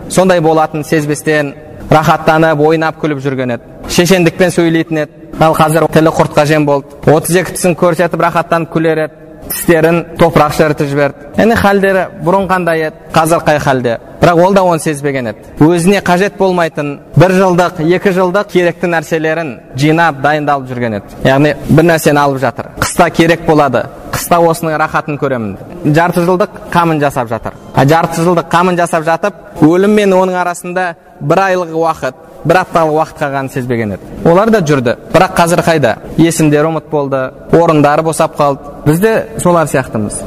Сондай 0.09 0.41
болатынын 0.41 0.83
сезбестен 0.83 1.53
рахаттанып 1.91 2.61
ойнап 2.61 3.01
күліп 3.01 3.21
жүрген 3.23 3.55
еді. 3.57 3.63
Шешендікпен 3.89 4.51
сөйлейтін 4.51 5.03
еді. 5.05 5.19
Ал 5.39 5.55
қазір 5.57 5.87
тілі 5.91 6.13
құртқа 6.13 6.45
жем 6.45 6.65
болды. 6.65 6.87
отыз 7.05 7.35
екі 7.35 7.53
тісін 7.57 7.75
көрсетіп 7.75 8.21
рахаттанып 8.21 8.73
күлер 8.73 9.05
еді. 9.05 9.13
Тістерін 9.49 9.97
топырақ 10.17 10.53
шірітіп 10.55 10.87
жіберді. 10.87 11.25
Яғни 11.37 11.55
халдері 11.59 12.03
бұрын 12.23 12.45
қандай 12.47 12.85
еді 12.87 12.95
қазір 13.13 13.43
қай 13.43 13.59
халде? 13.59 13.97
Бірақ 14.21 14.39
ол 14.39 14.53
да 14.53 14.61
оны 14.63 14.79
сезбеген 14.79 15.27
еді. 15.27 15.43
Өзіне 15.59 15.99
қажет 15.99 16.37
болмайтын 16.37 16.93
бір 17.15 17.35
жылдық 17.41 17.81
екі 17.83 18.13
жылдық 18.15 18.47
керекті 18.53 18.87
нәрселерін 18.87 19.57
жинап 19.75 20.21
дайындалып 20.23 20.69
жүрген 20.69 20.95
еді. 21.01 21.19
Яғни 21.27 21.55
бір 21.69 21.89
нәрсені 21.91 22.23
алып 22.23 22.39
жатыр. 22.39 22.71
Қыста 22.79 23.09
керек 23.11 23.45
болады. 23.45 23.85
Қыста 24.33 24.49
осының 24.49 24.77
рахатын 24.79 25.17
көремін. 25.17 25.57
Жарты 25.93 26.23
жылдық 26.25 26.49
қамын 26.73 26.99
жасап 27.01 27.29
жатыр. 27.29 27.53
Жарты 27.75 28.21
жылдық 28.23 28.49
қамын 28.49 28.77
жасап 28.77 29.03
жатып 29.05 29.61
өлім 29.61 29.93
мен 29.93 30.13
оның 30.13 30.37
арасында 30.41 30.95
бір 31.21 31.41
айлық 31.43 31.73
уақыт 31.77 32.15
бір 32.45 32.59
апталық 32.63 32.97
уақыт 32.97 33.19
қалғанын 33.19 33.51
сезбеген 33.53 33.93
еді. 33.93 34.01
Олар 34.25 34.49
да 34.49 34.61
жүрді. 34.61 34.97
Бірақ 35.13 35.35
қазір 35.37 35.61
қайда? 35.63 35.97
Есімдері 36.17 36.71
ұмыт 36.71 36.89
болды 36.89 37.21
орындары 37.51 38.03
босап 38.03 38.35
қалды. 38.37 38.59
Біз 38.85 38.99
де 38.99 39.13
солар 39.39 39.67
сияқтымыз. 39.67 40.21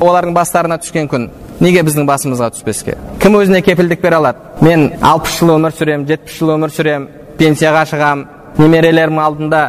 Олардың 0.00 0.34
бастарына 0.34 0.78
түскен 0.82 1.08
күн 1.08 1.30
неге 1.60 1.82
біздің 1.86 2.06
басымызға 2.06 2.50
түспеске? 2.56 2.96
Кім 3.20 3.38
өзіне 3.38 3.62
кепілдік 3.62 4.02
бере 4.02 4.16
алады? 4.16 4.38
Мен 4.60 4.90
алпыс 5.00 5.38
жыл 5.38 5.54
өмір 5.56 5.76
сүремін 5.78 6.08
жетпіс 6.08 6.38
жыл 6.40 6.56
өмір 6.56 6.74
сүремін 6.74 7.08
пенсияға 7.38 7.86
шығамын 7.92 8.26
немерелерімнің 8.58 9.22
алдында 9.22 9.62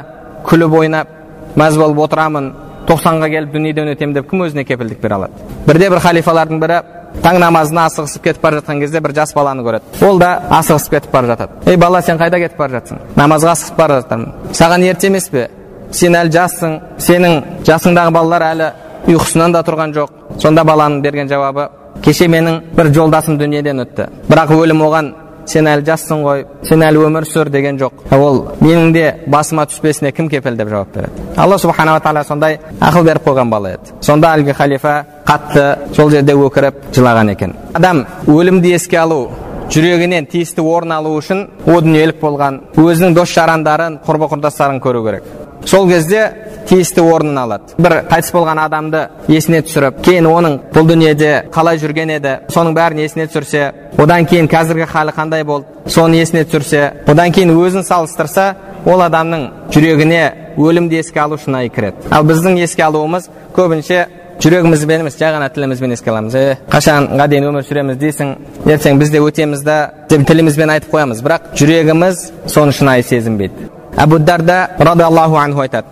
күліп 0.50 0.80
ойнап 0.80 1.08
мәз 1.56 1.78
болып 1.78 2.00
отырамын 2.08 2.52
тоқсанға 2.88 3.30
келіп 3.32 3.54
дүниеден 3.54 3.94
өтемін 3.94 4.14
деп 4.18 4.30
кім 4.30 4.44
өзіне 4.48 4.66
кепілдік 4.68 5.02
бере 5.02 5.16
алады? 5.16 5.48
Бірде 5.68 5.90
бір 5.90 6.02
халифалардың 6.04 6.60
бірі 6.62 6.80
таң 7.24 7.40
намазына 7.40 7.86
асығысып 7.90 8.24
кетіп 8.24 8.42
бара 8.44 8.60
жатқан 8.60 8.80
кезде 8.82 9.02
бір 9.02 9.14
жас 9.16 9.34
баланы 9.34 9.64
көреді. 9.64 10.06
Ол 10.08 10.20
да 10.20 10.32
асығысып 10.50 10.98
кетіп 10.98 11.12
бара 11.12 11.28
жатады. 11.28 11.52
Ей 11.70 11.78
бала 11.78 12.02
сен 12.02 12.18
қайда 12.18 12.40
кетіп 12.42 12.58
бара 12.58 12.80
жатсың 12.80 13.00
намазға 13.16 13.54
асығып 13.54 13.78
бара 13.78 14.00
жатырмын. 14.02 14.34
Саған 14.52 14.88
ерте 14.88 15.08
емес 15.08 15.30
пе? 15.30 15.48
Сен 15.92 16.18
әлі 16.18 16.34
жассың. 16.34 16.80
Сенің 16.98 17.40
жасыңдағы 17.68 18.12
балалар 18.12 18.48
әлі 18.50 18.72
ұйқысынан 19.08 19.54
да 19.54 19.64
тұрған 19.64 19.94
жоқ 19.94 20.40
сонда 20.42 20.64
баланың 20.64 21.02
берген 21.04 21.30
жауабы 21.30 21.70
кеше 22.04 22.28
менің 22.28 22.62
бір 22.76 22.90
жолдасым 22.94 23.38
дүниеден 23.38 23.84
өтті. 23.84 24.10
Бірақ 24.30 24.56
өлім 24.58 24.82
оған 24.88 25.12
сен 25.50 25.68
әлі 25.68 25.86
жассың 25.88 26.24
ғой 26.26 26.46
сен 26.68 26.84
әлі 26.86 27.06
өмір 27.08 27.28
сүр 27.28 27.50
деген 27.54 27.80
жоқ. 27.82 28.04
Ол 28.16 28.44
менің 28.62 28.94
де 28.94 29.06
басыма 29.28 29.66
түспесіне 29.68 30.12
кім 30.12 30.30
кепіл? 30.30 30.58
деп 30.58 30.70
жауап 30.70 30.94
береді. 30.96 31.24
Алла 31.38 31.58
субханала 31.58 32.00
тағала 32.00 32.24
сондай 32.24 32.60
ақыл 32.80 33.04
беріп 33.04 33.28
қойған 33.28 33.50
бала 33.50 33.74
еді. 33.74 33.94
Сонда 34.02 34.36
әлгі 34.38 34.54
халифа 34.54 35.06
қатты 35.26 35.96
сол 35.96 36.12
жерде 36.12 36.34
өкіріп 36.34 36.92
жылаған 36.94 37.32
екен. 37.34 37.56
Адам 37.74 38.06
өлімді 38.28 38.74
еске 38.76 38.98
алу 38.98 39.30
жүрегінен 39.74 40.28
тиісті 40.30 40.62
орын 40.62 40.92
алу 40.98 41.16
үшін 41.18 41.48
о 41.66 41.80
дүниелік 41.82 42.20
болған 42.22 42.60
өзінің 42.78 43.16
дос 43.18 43.34
жарандарын 43.34 44.00
құрбы 44.06 44.30
құрдастарын 44.34 44.82
көру 44.84 45.06
керек. 45.08 45.24
Сол 45.66 45.88
кезде 45.90 46.32
тиісті 46.68 47.02
орнын 47.02 47.38
алады. 47.38 47.76
Бір 47.78 47.96
қайтыс 48.10 48.32
болған 48.34 48.62
адамды 48.64 49.08
есіне 49.28 49.62
түсіріп 49.66 50.00
кейін 50.06 50.28
оның 50.30 50.60
бұл 50.74 50.88
дүниеде 50.88 51.32
қалай 51.54 51.80
жүрген 51.82 52.14
еді 52.16 52.38
соның 52.54 52.76
бәрін 52.78 53.04
есіне 53.04 53.28
түсірсе 53.28 53.66
одан 53.98 54.26
кейін 54.30 54.48
қазіргі 54.52 54.88
халі 54.88 55.16
қандай 55.16 55.44
болды 55.44 55.92
соны 55.92 56.22
есіне 56.22 56.46
түсірсе 56.48 56.84
одан 57.08 57.32
кейін 57.36 57.54
өзін 57.58 57.84
салыстырса 57.88 58.54
ол 58.86 59.04
адамның 59.04 59.50
жүрегіне 59.76 60.24
өлімді 60.58 61.00
еске 61.02 61.20
алу 61.20 61.38
шынайы 61.38 61.70
кіреді. 61.70 62.08
Ал 62.12 62.24
біздің 62.28 62.60
еске 62.64 62.84
алуымыз 62.88 63.30
көбінше 63.56 64.06
жүрегімізбен 64.44 65.04
емес 65.04 65.18
жай 65.20 65.34
ғана 65.34 65.50
тілімізбен 65.54 65.94
еске 65.96 66.12
аламыз. 66.12 66.36
Е 66.36 66.58
қашанға 66.72 67.28
дейін 67.32 67.50
өмір 67.52 67.68
сүреміз 67.68 68.00
дейсің 68.02 68.34
ертең 68.66 69.00
біз 69.00 69.14
де 69.14 69.22
өтеміз 69.24 69.64
да 69.64 69.78
деп 70.10 70.28
тілімізбен 70.28 70.76
айтып 70.76 70.94
қоямыз. 70.94 71.24
Бірақ 71.24 71.54
жүрегіміз 71.60 72.28
соны 72.48 72.76
шынайы 72.76 73.04
сезінбейді. 73.08 73.72
Әбу 73.98 74.20
дарда 74.20 74.70
радиаллаху 74.80 75.36
анху 75.38 75.62
айтады 75.62 75.88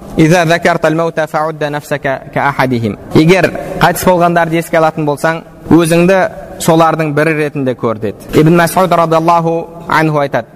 егер 3.16 3.52
қайтыс 3.82 4.06
болғандарды 4.06 4.58
еске 4.60 4.78
алатын 4.78 5.06
болсаң 5.06 5.44
өзіңді 5.70 6.20
солардың 6.60 7.14
бірі 7.14 7.36
ретінде 7.38 7.76
көр 7.76 8.00
деді 8.00 8.42
ибн 8.42 8.58
мәсуд 8.62 8.92
радиаллаху 9.04 9.68
анху 9.88 10.20
айтады 10.20 10.48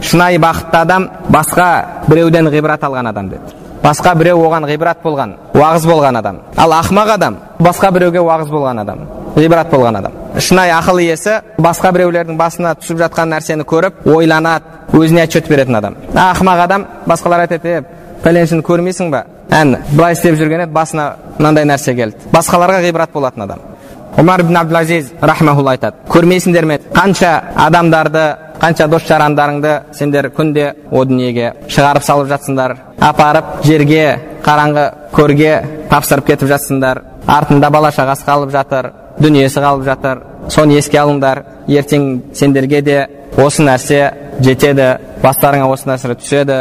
шынайы 0.00 0.38
бақытты 0.38 0.76
адам 0.76 1.10
басқа 1.28 1.68
біреуден 2.08 2.48
ғибрат 2.52 2.82
алған 2.84 3.08
адам 3.08 3.28
деді 3.30 3.54
басқа 3.82 4.14
біреу 4.16 4.40
оған 4.46 4.66
ғибрат 4.68 5.02
болған 5.04 5.36
уағыз 5.54 5.86
болған 5.88 6.18
адам 6.18 6.40
ал 6.56 6.72
ақымақ 6.72 7.14
адам 7.14 7.36
басқа 7.58 7.90
біреуге 7.92 8.20
уағыз 8.20 8.50
болған 8.52 8.80
адам 8.80 9.06
ғибрат 9.36 9.70
болған 9.72 9.98
адам. 9.98 10.12
Шынайы 10.38 10.72
ақыл 10.76 11.00
иесі 11.02 11.40
басқа 11.58 11.92
біреулердің 11.94 12.38
басына 12.38 12.74
түсіп 12.80 13.00
жатқан 13.02 13.32
нәрсені 13.34 13.66
көріп 13.68 14.06
ойланады 14.06 14.94
өзіне 14.94 15.24
отчет 15.24 15.48
беретін 15.48 15.78
адам. 15.78 15.96
Ақымақ 16.14 16.64
адам 16.64 16.86
басқалар 17.06 17.46
айтады 17.46 17.68
е 17.68 17.84
пәленшені 18.24 18.64
көрмейсің 18.64 19.10
ба 19.10 19.24
ән 19.50 19.76
былай 19.92 20.14
істеп 20.14 20.38
жүрген 20.38 20.66
еді 20.66 20.72
басына 20.72 21.10
мынандай 21.38 21.66
нәрсе 21.68 21.94
келді. 21.94 22.30
Басқаларға 22.32 22.80
ғибрат 22.86 23.12
болатын 23.12 23.46
адам. 23.46 23.60
Омар 24.16 24.40
ибн 24.40 24.56
абдулазиз 24.56 25.12
рахмаулла 25.20 25.74
айтады 25.74 25.96
көрмейсіңдер 26.08 26.64
ме? 26.64 26.78
Қанша 26.94 27.40
адамдарды 27.56 28.24
қанша 28.60 28.86
дос 28.88 29.02
жарандарыңды 29.08 29.72
сендер 29.92 30.30
күнде 30.30 30.74
о 30.90 31.04
дүниеге 31.04 31.52
шығарып 31.68 32.04
салып 32.06 32.30
жатсыңдар 32.30 32.76
апарып 33.02 33.64
жерге 33.66 34.04
қараңғы 34.46 34.84
көрге 35.16 35.54
тапсырып 35.90 36.30
кетіп 36.30 36.48
жатсыңдар 36.54 37.02
артында 37.26 37.70
бала 37.74 37.90
шағасы 37.90 38.24
қалып 38.28 38.54
жатыр 38.54 38.92
дүниесі 39.18 39.60
қалып 39.60 39.84
жатыр. 39.86 40.22
Соны 40.50 40.78
еске 40.78 40.98
алыңдар. 41.00 41.42
Ертең 41.68 42.34
сендерге 42.34 42.82
де 42.82 42.98
осы 43.36 43.64
нәрсе 43.64 44.00
жетеді. 44.40 44.96
Бастарыңа 45.22 45.68
осы 45.70 45.88
нәрсе 45.88 46.14
түседі. 46.20 46.58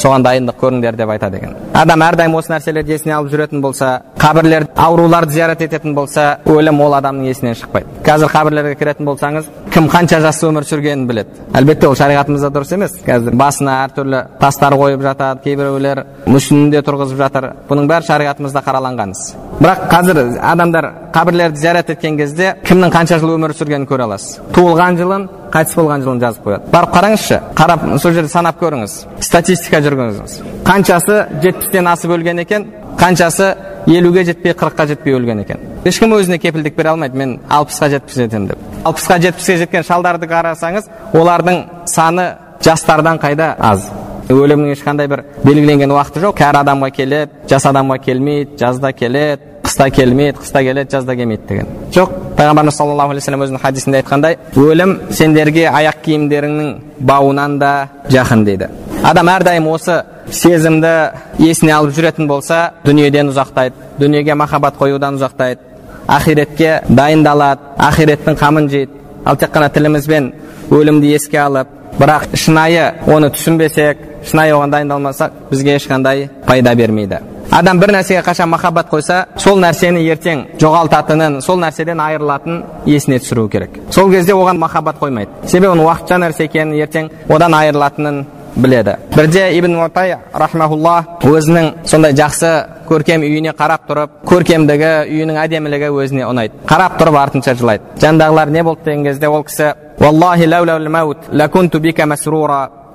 Соған 0.00 0.24
дайындық 0.24 0.56
көріңдер 0.60 0.96
деп 0.96 1.10
айтады 1.12 1.38
екен. 1.38 1.56
Адам 1.76 2.02
әрдайым 2.06 2.34
осы 2.38 2.54
нәрселерді 2.54 2.96
есіне 2.96 3.14
алып 3.18 3.32
жүретін 3.34 3.60
болса 3.60 3.90
қабірлер 4.22 4.68
ауруларды 4.78 5.34
зиярат 5.34 5.62
ететін 5.64 5.96
болса 5.96 6.38
өлім 6.46 6.78
ол 6.84 6.94
адамның 6.94 7.26
есінен 7.26 7.56
шықпайды 7.58 8.04
қазір 8.06 8.30
қабірлерге 8.30 8.76
кіретін 8.78 9.08
болсаңыз 9.08 9.48
кім 9.74 9.88
қанша 9.90 10.20
жас 10.22 10.38
өмір 10.46 10.66
сүргенін 10.68 11.08
біледі 11.08 11.42
әлбетте 11.58 11.88
ол 11.88 11.96
шариғатымызда 11.98 12.52
дұрыс 12.54 12.70
емес 12.76 12.94
қазір 13.02 13.34
басына 13.40 13.80
әртүрлі 13.88 14.22
тастар 14.38 14.76
қойып 14.78 15.02
жатады 15.02 15.42
кейбіреулер 15.42 16.04
мүсінін 16.30 16.70
де 16.70 16.84
тұрғызып 16.86 17.18
жатыр 17.18 17.48
бұның 17.70 17.90
бәрі 17.90 18.06
шариғатымызда 18.12 18.62
қараланған 18.62 19.16
іс 19.16 19.24
бірақ 19.58 19.86
қазір 19.90 20.22
адамдар 20.52 20.90
қабірлерді 21.14 21.58
зиярат 21.58 21.90
еткен 21.90 22.16
кезде 22.18 22.54
кімнің 22.66 22.94
қанша 22.94 23.18
жыл 23.22 23.34
өмір 23.36 23.56
сүргенін 23.58 23.88
көре 23.90 24.06
аласыз 24.06 24.38
туылған 24.54 24.98
жылын 25.02 25.26
қайтыс 25.52 25.76
болған 25.76 26.06
жылын 26.06 26.22
жазып 26.22 26.46
қояды 26.46 26.70
барып 26.72 26.94
қараңызшы 26.96 27.40
қарап 27.58 27.84
сол 27.98 28.14
жерде 28.16 28.32
санап 28.32 28.62
көріңіз 28.62 28.94
статистика 29.20 29.82
жүргізіңіз 29.84 30.38
қаншасы 30.64 31.18
жетпістен 31.44 31.90
асып 31.92 32.16
өлген 32.16 32.40
екен 32.46 32.66
қаншасы 33.00 33.54
елуге 33.86 34.24
жетпей 34.24 34.52
қырыққа 34.52 34.86
жетпей 34.92 35.16
өлген 35.16 35.42
екен 35.42 35.60
ешкім 35.84 36.14
өзіне 36.16 36.38
кепілдік 36.38 36.76
бере 36.76 36.92
алмайды 36.92 37.18
мен 37.18 37.38
алпысқа 37.50 37.88
жетпіске 37.90 38.26
жетемін 38.26 38.48
деп 38.52 38.58
алпысқа 38.84 39.18
жетпіске 39.22 39.56
жеткен 39.64 39.86
шалдарды 39.86 40.28
қарасаңыз 40.30 40.88
олардың 41.18 41.64
саны 41.90 42.28
жастардан 42.64 43.18
қайда 43.22 43.54
аз 43.58 43.90
өлімнің 44.30 44.76
ешқандай 44.76 45.08
бір 45.10 45.24
белгіленген 45.44 45.90
уақыты 45.90 46.22
жоқ 46.22 46.36
кәрі 46.38 46.62
адамға 46.62 46.90
келеді 46.94 47.48
жас 47.50 47.66
адамға 47.66 47.98
келмейді 48.04 48.58
жазда 48.60 48.92
келеді 48.92 49.50
қыста 49.66 49.88
келмейді 49.90 50.38
қыста 50.38 50.62
келеді 50.62 50.90
жазда 50.90 51.16
келмейді 51.16 51.48
деген 51.48 51.66
жоқ 51.94 52.14
пайғамбарымыз 52.38 52.76
саллаллаху 52.78 53.10
алейхи 53.10 53.24
вассалам 53.24 53.44
өзінің 53.46 53.62
хадисінде 53.62 54.02
айтқандай 54.02 54.38
өлім 54.56 54.96
сендерге 55.10 55.66
аяқ 55.68 56.02
киімдеріңнің 56.04 56.72
бауынан 57.00 57.58
да 57.58 57.72
жақын 58.08 58.44
дейді 58.46 58.68
адам 59.02 59.28
әрдайым 59.28 59.68
осы 59.72 60.02
сезімді 60.30 60.92
есіне 61.38 61.74
алып 61.76 61.94
жүретін 61.96 62.28
болса 62.28 62.72
дүниеден 62.84 63.32
ұзақтайды. 63.32 63.74
Дүниеге 63.98 64.34
махаббат 64.34 64.78
қоюдан 64.78 65.18
ұзақтайды. 65.18 65.60
Ақиретке 66.06 66.80
дайындалады. 66.88 67.60
Ақиреттің 67.78 68.38
қамын 68.38 68.68
жейді. 68.70 69.02
Ал 69.24 69.36
тек 69.36 69.52
қана 69.54 69.70
тілімізбен 69.72 70.32
өлімді 70.70 71.12
еске 71.14 71.38
алып 71.38 71.68
бірақ 71.98 72.32
шынайы 72.34 72.88
оны 73.06 73.30
түсінбесек 73.34 74.00
шынайы 74.26 74.54
оған 74.56 74.72
дайындалмасақ 74.72 75.36
бізге 75.50 75.76
ешқандай 75.76 76.28
пайда 76.46 76.74
бермейді. 76.74 77.20
Адам 77.52 77.78
бір 77.78 77.92
нәрсеге 77.92 78.22
қашан 78.24 78.48
махаббат 78.48 78.88
қойса 78.88 79.26
сол 79.36 79.58
нәрсені 79.60 80.00
ертең 80.14 80.46
жоғалтатынын 80.60 81.40
сол 81.44 81.58
нәрседен 81.60 82.00
айырылатынын 82.00 82.62
есіне 82.86 83.18
түсіру 83.20 83.48
керек. 83.52 83.76
Сол 83.90 84.10
кезде 84.10 84.32
оған 84.32 84.58
махаббат 84.58 84.96
қоймайды. 84.98 85.28
Себебі 85.46 85.74
оның 85.74 85.84
уақытша 85.84 86.18
нәрсе 86.22 86.46
екенін 86.48 86.78
ертең 86.80 87.10
одан 87.28 87.54
айырылатынын 87.54 88.24
біледі 88.55 88.95
бірде 89.15 89.43
ибн 89.57 89.75
мутай 89.77 90.15
рахмаулла 90.33 90.95
өзінің 91.23 91.71
сондай 91.85 92.13
жақсы 92.17 92.53
көркем 92.89 93.25
үйіне 93.27 93.53
қарап 93.57 93.85
тұрып 93.89 94.15
көркемдігі 94.31 94.93
үйінің 95.11 95.37
әдемілігі 95.43 95.91
өзіне 95.93 96.25
ұнайды 96.29 96.63
қарап 96.69 96.97
тұрып 97.01 97.19
артынша 97.21 97.53
жылайды 97.59 97.99
жанындағылар 98.01 98.49
не 98.49 98.63
болды 98.63 98.85
деген 98.85 99.05
кезде 99.05 99.27
ол 99.27 99.43
кісі 99.43 99.73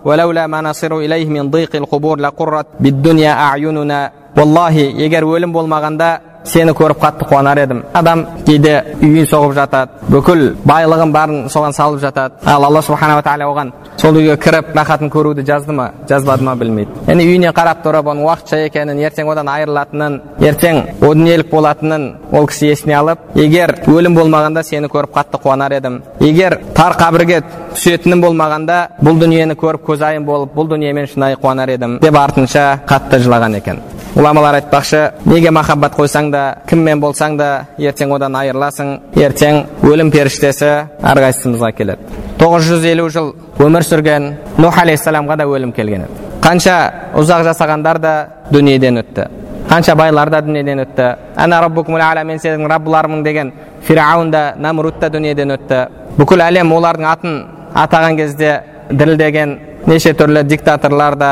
ولولا 0.04 0.46
ما 0.46 0.60
نصر 0.60 0.98
إليه 0.98 1.28
من 1.36 1.50
ضيق 1.50 1.76
القبور 1.76 2.16
لقرت 2.20 2.66
بالدنيا 2.80 3.32
أعيننا 3.46 4.00
والله 4.38 4.74
егер 5.04 5.24
өлім 5.24 5.52
болмағанда 5.52 6.08
сені 6.47 6.71
көріп 6.71 7.01
қатты 7.03 7.27
қуанар 7.29 7.59
едім. 7.63 7.83
Адам 7.93 8.25
кейде 8.45 8.73
үйін 9.01 9.27
соғып 9.27 9.53
жатады. 9.57 9.89
Бүкіл 10.09 10.43
байлығын 10.65 11.11
барын 11.11 11.45
соған 11.51 11.75
салып 11.75 12.01
жатады. 12.01 12.39
Ал 12.45 12.63
алла 12.63 12.81
субханала 12.81 13.21
тағала 13.21 13.51
оған 13.51 13.71
сол 13.97 14.15
үйге 14.15 14.37
кіріп 14.37 14.75
рахатын 14.75 15.09
көруді 15.09 15.43
жазды 15.45 15.73
ма 15.73 15.91
жазбады 16.09 16.43
ма 16.43 16.55
білмейді. 16.55 16.91
Яғни 17.07 17.25
үйіне 17.25 17.51
қарап 17.51 17.81
тұрып 17.85 18.11
оның 18.13 18.27
уақытша 18.27 18.59
екенін 18.67 19.01
ертең 19.01 19.31
одан 19.31 19.49
айырылатынын 19.49 20.19
ертең 20.39 20.81
о 21.01 21.13
дүниелік 21.13 21.49
болатынын 21.51 22.07
ол 22.31 22.47
кісі 22.47 22.71
есіне 22.71 22.95
алып 22.99 23.25
егер 23.35 23.75
өлім 23.87 24.15
болмағанда 24.19 24.63
сені 24.63 24.87
көріп 24.93 25.17
қатты 25.17 25.41
қуанар 25.43 25.77
едім. 25.79 26.01
Егер 26.21 26.59
тар 26.77 26.93
қабірге 26.99 27.41
түсетінім 27.73 28.21
болмағанда 28.21 28.79
бұл 29.01 29.19
дүниені 29.19 29.57
көріп 29.57 29.85
көзайым 29.89 30.25
болып 30.25 30.53
бұл 30.55 30.69
дүниемен 30.75 31.09
шынайы 31.09 31.41
қуанар 31.41 31.73
едім 31.73 31.99
деп 32.03 32.17
артынша 32.17 32.83
қатты 32.87 33.23
жылаған 33.25 33.57
екен. 33.57 33.81
Ғұламалар 34.17 34.55
айтпақшы 34.57 34.99
неге 35.29 35.51
махаббат 35.53 35.93
қойсаң 35.93 36.31
да 36.33 36.43
кіммен 36.65 36.97
болсаң 36.97 37.35
да 37.37 37.49
ертең 37.77 38.15
одан 38.15 38.33
айырыласың 38.39 38.87
ертең 39.21 39.59
өлім 39.85 40.09
періштесі 40.09 40.71
әрқайсымызға 41.11 41.69
келеді 41.77 42.23
тоғыз 42.39 42.65
жүз 42.71 42.87
елу 42.89 43.05
жыл 43.13 43.27
өмір 43.61 43.85
сүрген 43.85 44.25
нух 44.57 44.79
алейхисаламға 44.81 45.37
да 45.37 45.45
өлім 45.45 45.73
келген 45.75 46.07
еді 46.07 46.31
қанша 46.41 46.77
ұзақ 47.21 47.43
жасағандар 47.45 47.99
да 48.01 48.13
дүниеден 48.49 48.97
өтті 49.03 49.27
қанша 49.69 49.93
байлар 49.99 50.31
да 50.33 50.41
дүниеден 50.41 50.81
өтті 50.87 51.11
ана 51.35 52.23
мен 52.23 52.39
сенің 52.39 52.67
раббыларымын 52.71 53.23
деген 53.23 53.51
фираун 53.83 54.31
да 54.31 54.55
намруд 54.57 54.99
та 54.99 55.09
дүниеден 55.09 55.51
өтті 55.59 55.83
бүкіл 56.17 56.41
әлем 56.41 56.73
олардың 56.73 57.05
атын 57.05 57.37
атаған 57.75 58.17
кезде 58.17 58.63
дірілдеген 58.89 59.59
неше 59.85 60.13
түрлі 60.13 60.43
диктаторлар 60.43 61.15
да 61.15 61.31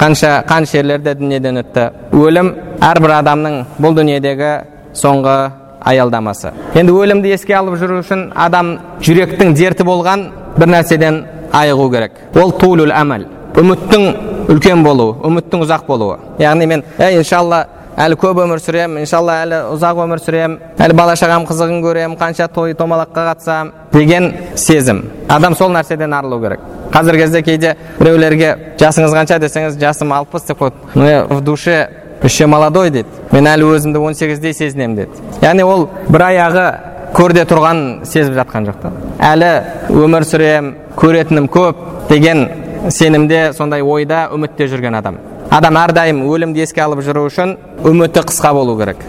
қанша 0.00 0.32
қанішерлер 0.48 1.02
де 1.04 1.14
дүниеден 1.16 1.60
өтті 1.62 1.86
өлім 2.16 2.52
әрбір 2.84 3.14
адамның 3.20 3.54
бұл 3.80 3.96
дүниедегі 3.96 4.50
соңғы 4.96 5.36
аялдамасы. 5.86 6.52
Енді 6.74 6.92
өлімді 6.92 7.32
еске 7.34 7.56
алып 7.56 7.78
жүру 7.80 8.00
үшін 8.02 8.30
адам 8.34 8.76
жүректің 9.00 9.54
дерті 9.56 9.86
болған 9.86 10.26
бір 10.58 10.72
нәрседен 10.74 11.22
айығу 11.54 11.88
керек. 11.94 12.20
Ол 12.36 12.52
тулул 12.60 12.92
әмәл 12.92 13.24
үміттің 13.56 14.04
үлкен 14.52 14.84
болуы 14.84 15.16
үміттің 15.24 15.64
ұзақ 15.64 15.86
болуы. 15.88 16.18
Яғни 16.42 16.66
мен 16.68 16.84
иншалла 16.98 17.64
әлі 17.96 18.18
көп 18.20 18.42
өмір 18.44 18.60
сүремін 18.60 19.06
иншалла 19.06 19.38
әлі 19.46 19.62
ұзақ 19.72 20.02
өмір 20.04 20.20
сүремін 20.20 20.58
әлі 20.84 20.96
бала 20.98 21.14
шағам 21.16 21.46
қызығын 21.48 21.80
көремін 21.84 22.18
қанша 22.20 22.48
той 22.52 22.74
томалаққа 22.76 23.30
қатысамын 23.30 23.72
деген 23.92 24.32
сезім. 24.54 25.04
Адам 25.28 25.54
сол 25.54 25.72
нәрседен 25.72 26.12
арылу 26.12 26.40
керек. 26.42 26.60
Қазіргі 26.92 27.22
кезде 27.24 27.42
кейде 27.42 27.76
біреулерге 27.98 28.56
жасыңыз 28.80 29.14
қанша 29.14 29.38
десеңіз 29.42 29.78
жасым 29.80 30.12
алпыс 30.16 30.48
деп 30.48 30.60
қояды 30.60 31.26
в 31.28 31.40
душе 31.40 31.88
еще 32.22 32.46
молодой 32.46 32.90
дейді. 32.90 33.08
Мен 33.32 33.46
әлі 33.46 33.66
өзімді 33.76 34.00
18-дей 34.00 34.54
сезінемін 34.56 34.96
деді 34.96 35.24
яғни 35.42 35.64
ол 35.66 35.88
бір 36.08 36.24
аяғы 36.30 36.66
көрде 37.14 37.44
тұрған 37.48 37.82
сезіп 38.08 38.34
жатқан 38.38 38.66
жоқ 38.70 38.80
та. 38.82 38.92
Әлі 39.20 39.50
өмір 39.92 40.26
сүрем 40.26 40.72
көретінім 40.96 41.48
көп 41.52 41.82
деген 42.08 42.48
сенімде 42.90 43.52
сондай 43.56 43.82
ойда 43.82 44.26
үмітте 44.34 44.68
жүрген 44.70 44.96
адам. 44.98 45.20
Адам 45.50 45.78
әрдайым 45.80 46.24
өлімді 46.26 46.64
еске 46.64 46.82
алып 46.82 47.04
жүру 47.06 47.26
үшін 47.28 47.56
үміті 47.84 48.24
қысқа 48.26 48.52
болу 48.56 48.78
керек. 48.80 49.04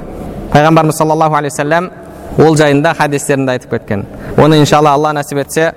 Пайғамбарымыз 0.53 0.99
саллаллаху 0.99 1.35
алейхи 1.35 1.55
вассалам 1.55 1.89
ол 2.37 2.55
жайында 2.57 2.93
хадистерінде 2.93 3.57
айтып 3.57 3.71
кеткен. 3.71 4.05
Оны 4.37 4.59
иншалла 4.61 4.93
алла 4.93 5.13
нәсіп 5.17 5.41
етсе 5.41 5.71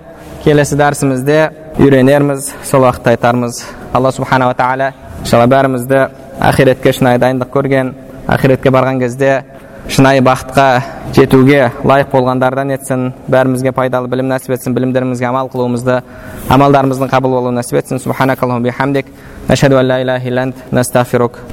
келесі 0.45 0.77
дәрісімізде 0.77 1.41
үйренерміз 1.79 2.51
сол 2.65 2.83
уақытта 2.83 3.15
айтармыз. 3.15 3.65
Алла 3.93 4.11
субханала 4.13 4.55
тағала 4.55 4.93
иншалла 5.23 5.47
бәрімізді 5.51 6.09
ақиретке 6.41 6.93
шынайы 6.97 7.19
дайындық 7.21 7.51
көрген 7.55 7.95
ақиретке 8.27 8.71
барған 8.71 9.01
кезде 9.01 9.45
шынайы 9.89 10.23
бақытқа 10.23 10.83
жетуге 11.15 11.71
лайық 11.85 12.11
болғандардан 12.13 12.71
етсін 12.75 13.13
бәрімізге 13.29 13.73
пайдалы 13.73 14.09
білім 14.09 14.29
нәсіп 14.31 14.55
етсін 14.55 14.75
білімдерімізге 14.75 15.27
амал 15.27 15.51
қылуымызды 15.51 16.01
амалдарымыздың 16.49 17.11
қабыл 17.11 17.31
болуын 17.39 17.59
нәсіп 17.61 17.81
етсін. 17.81 17.99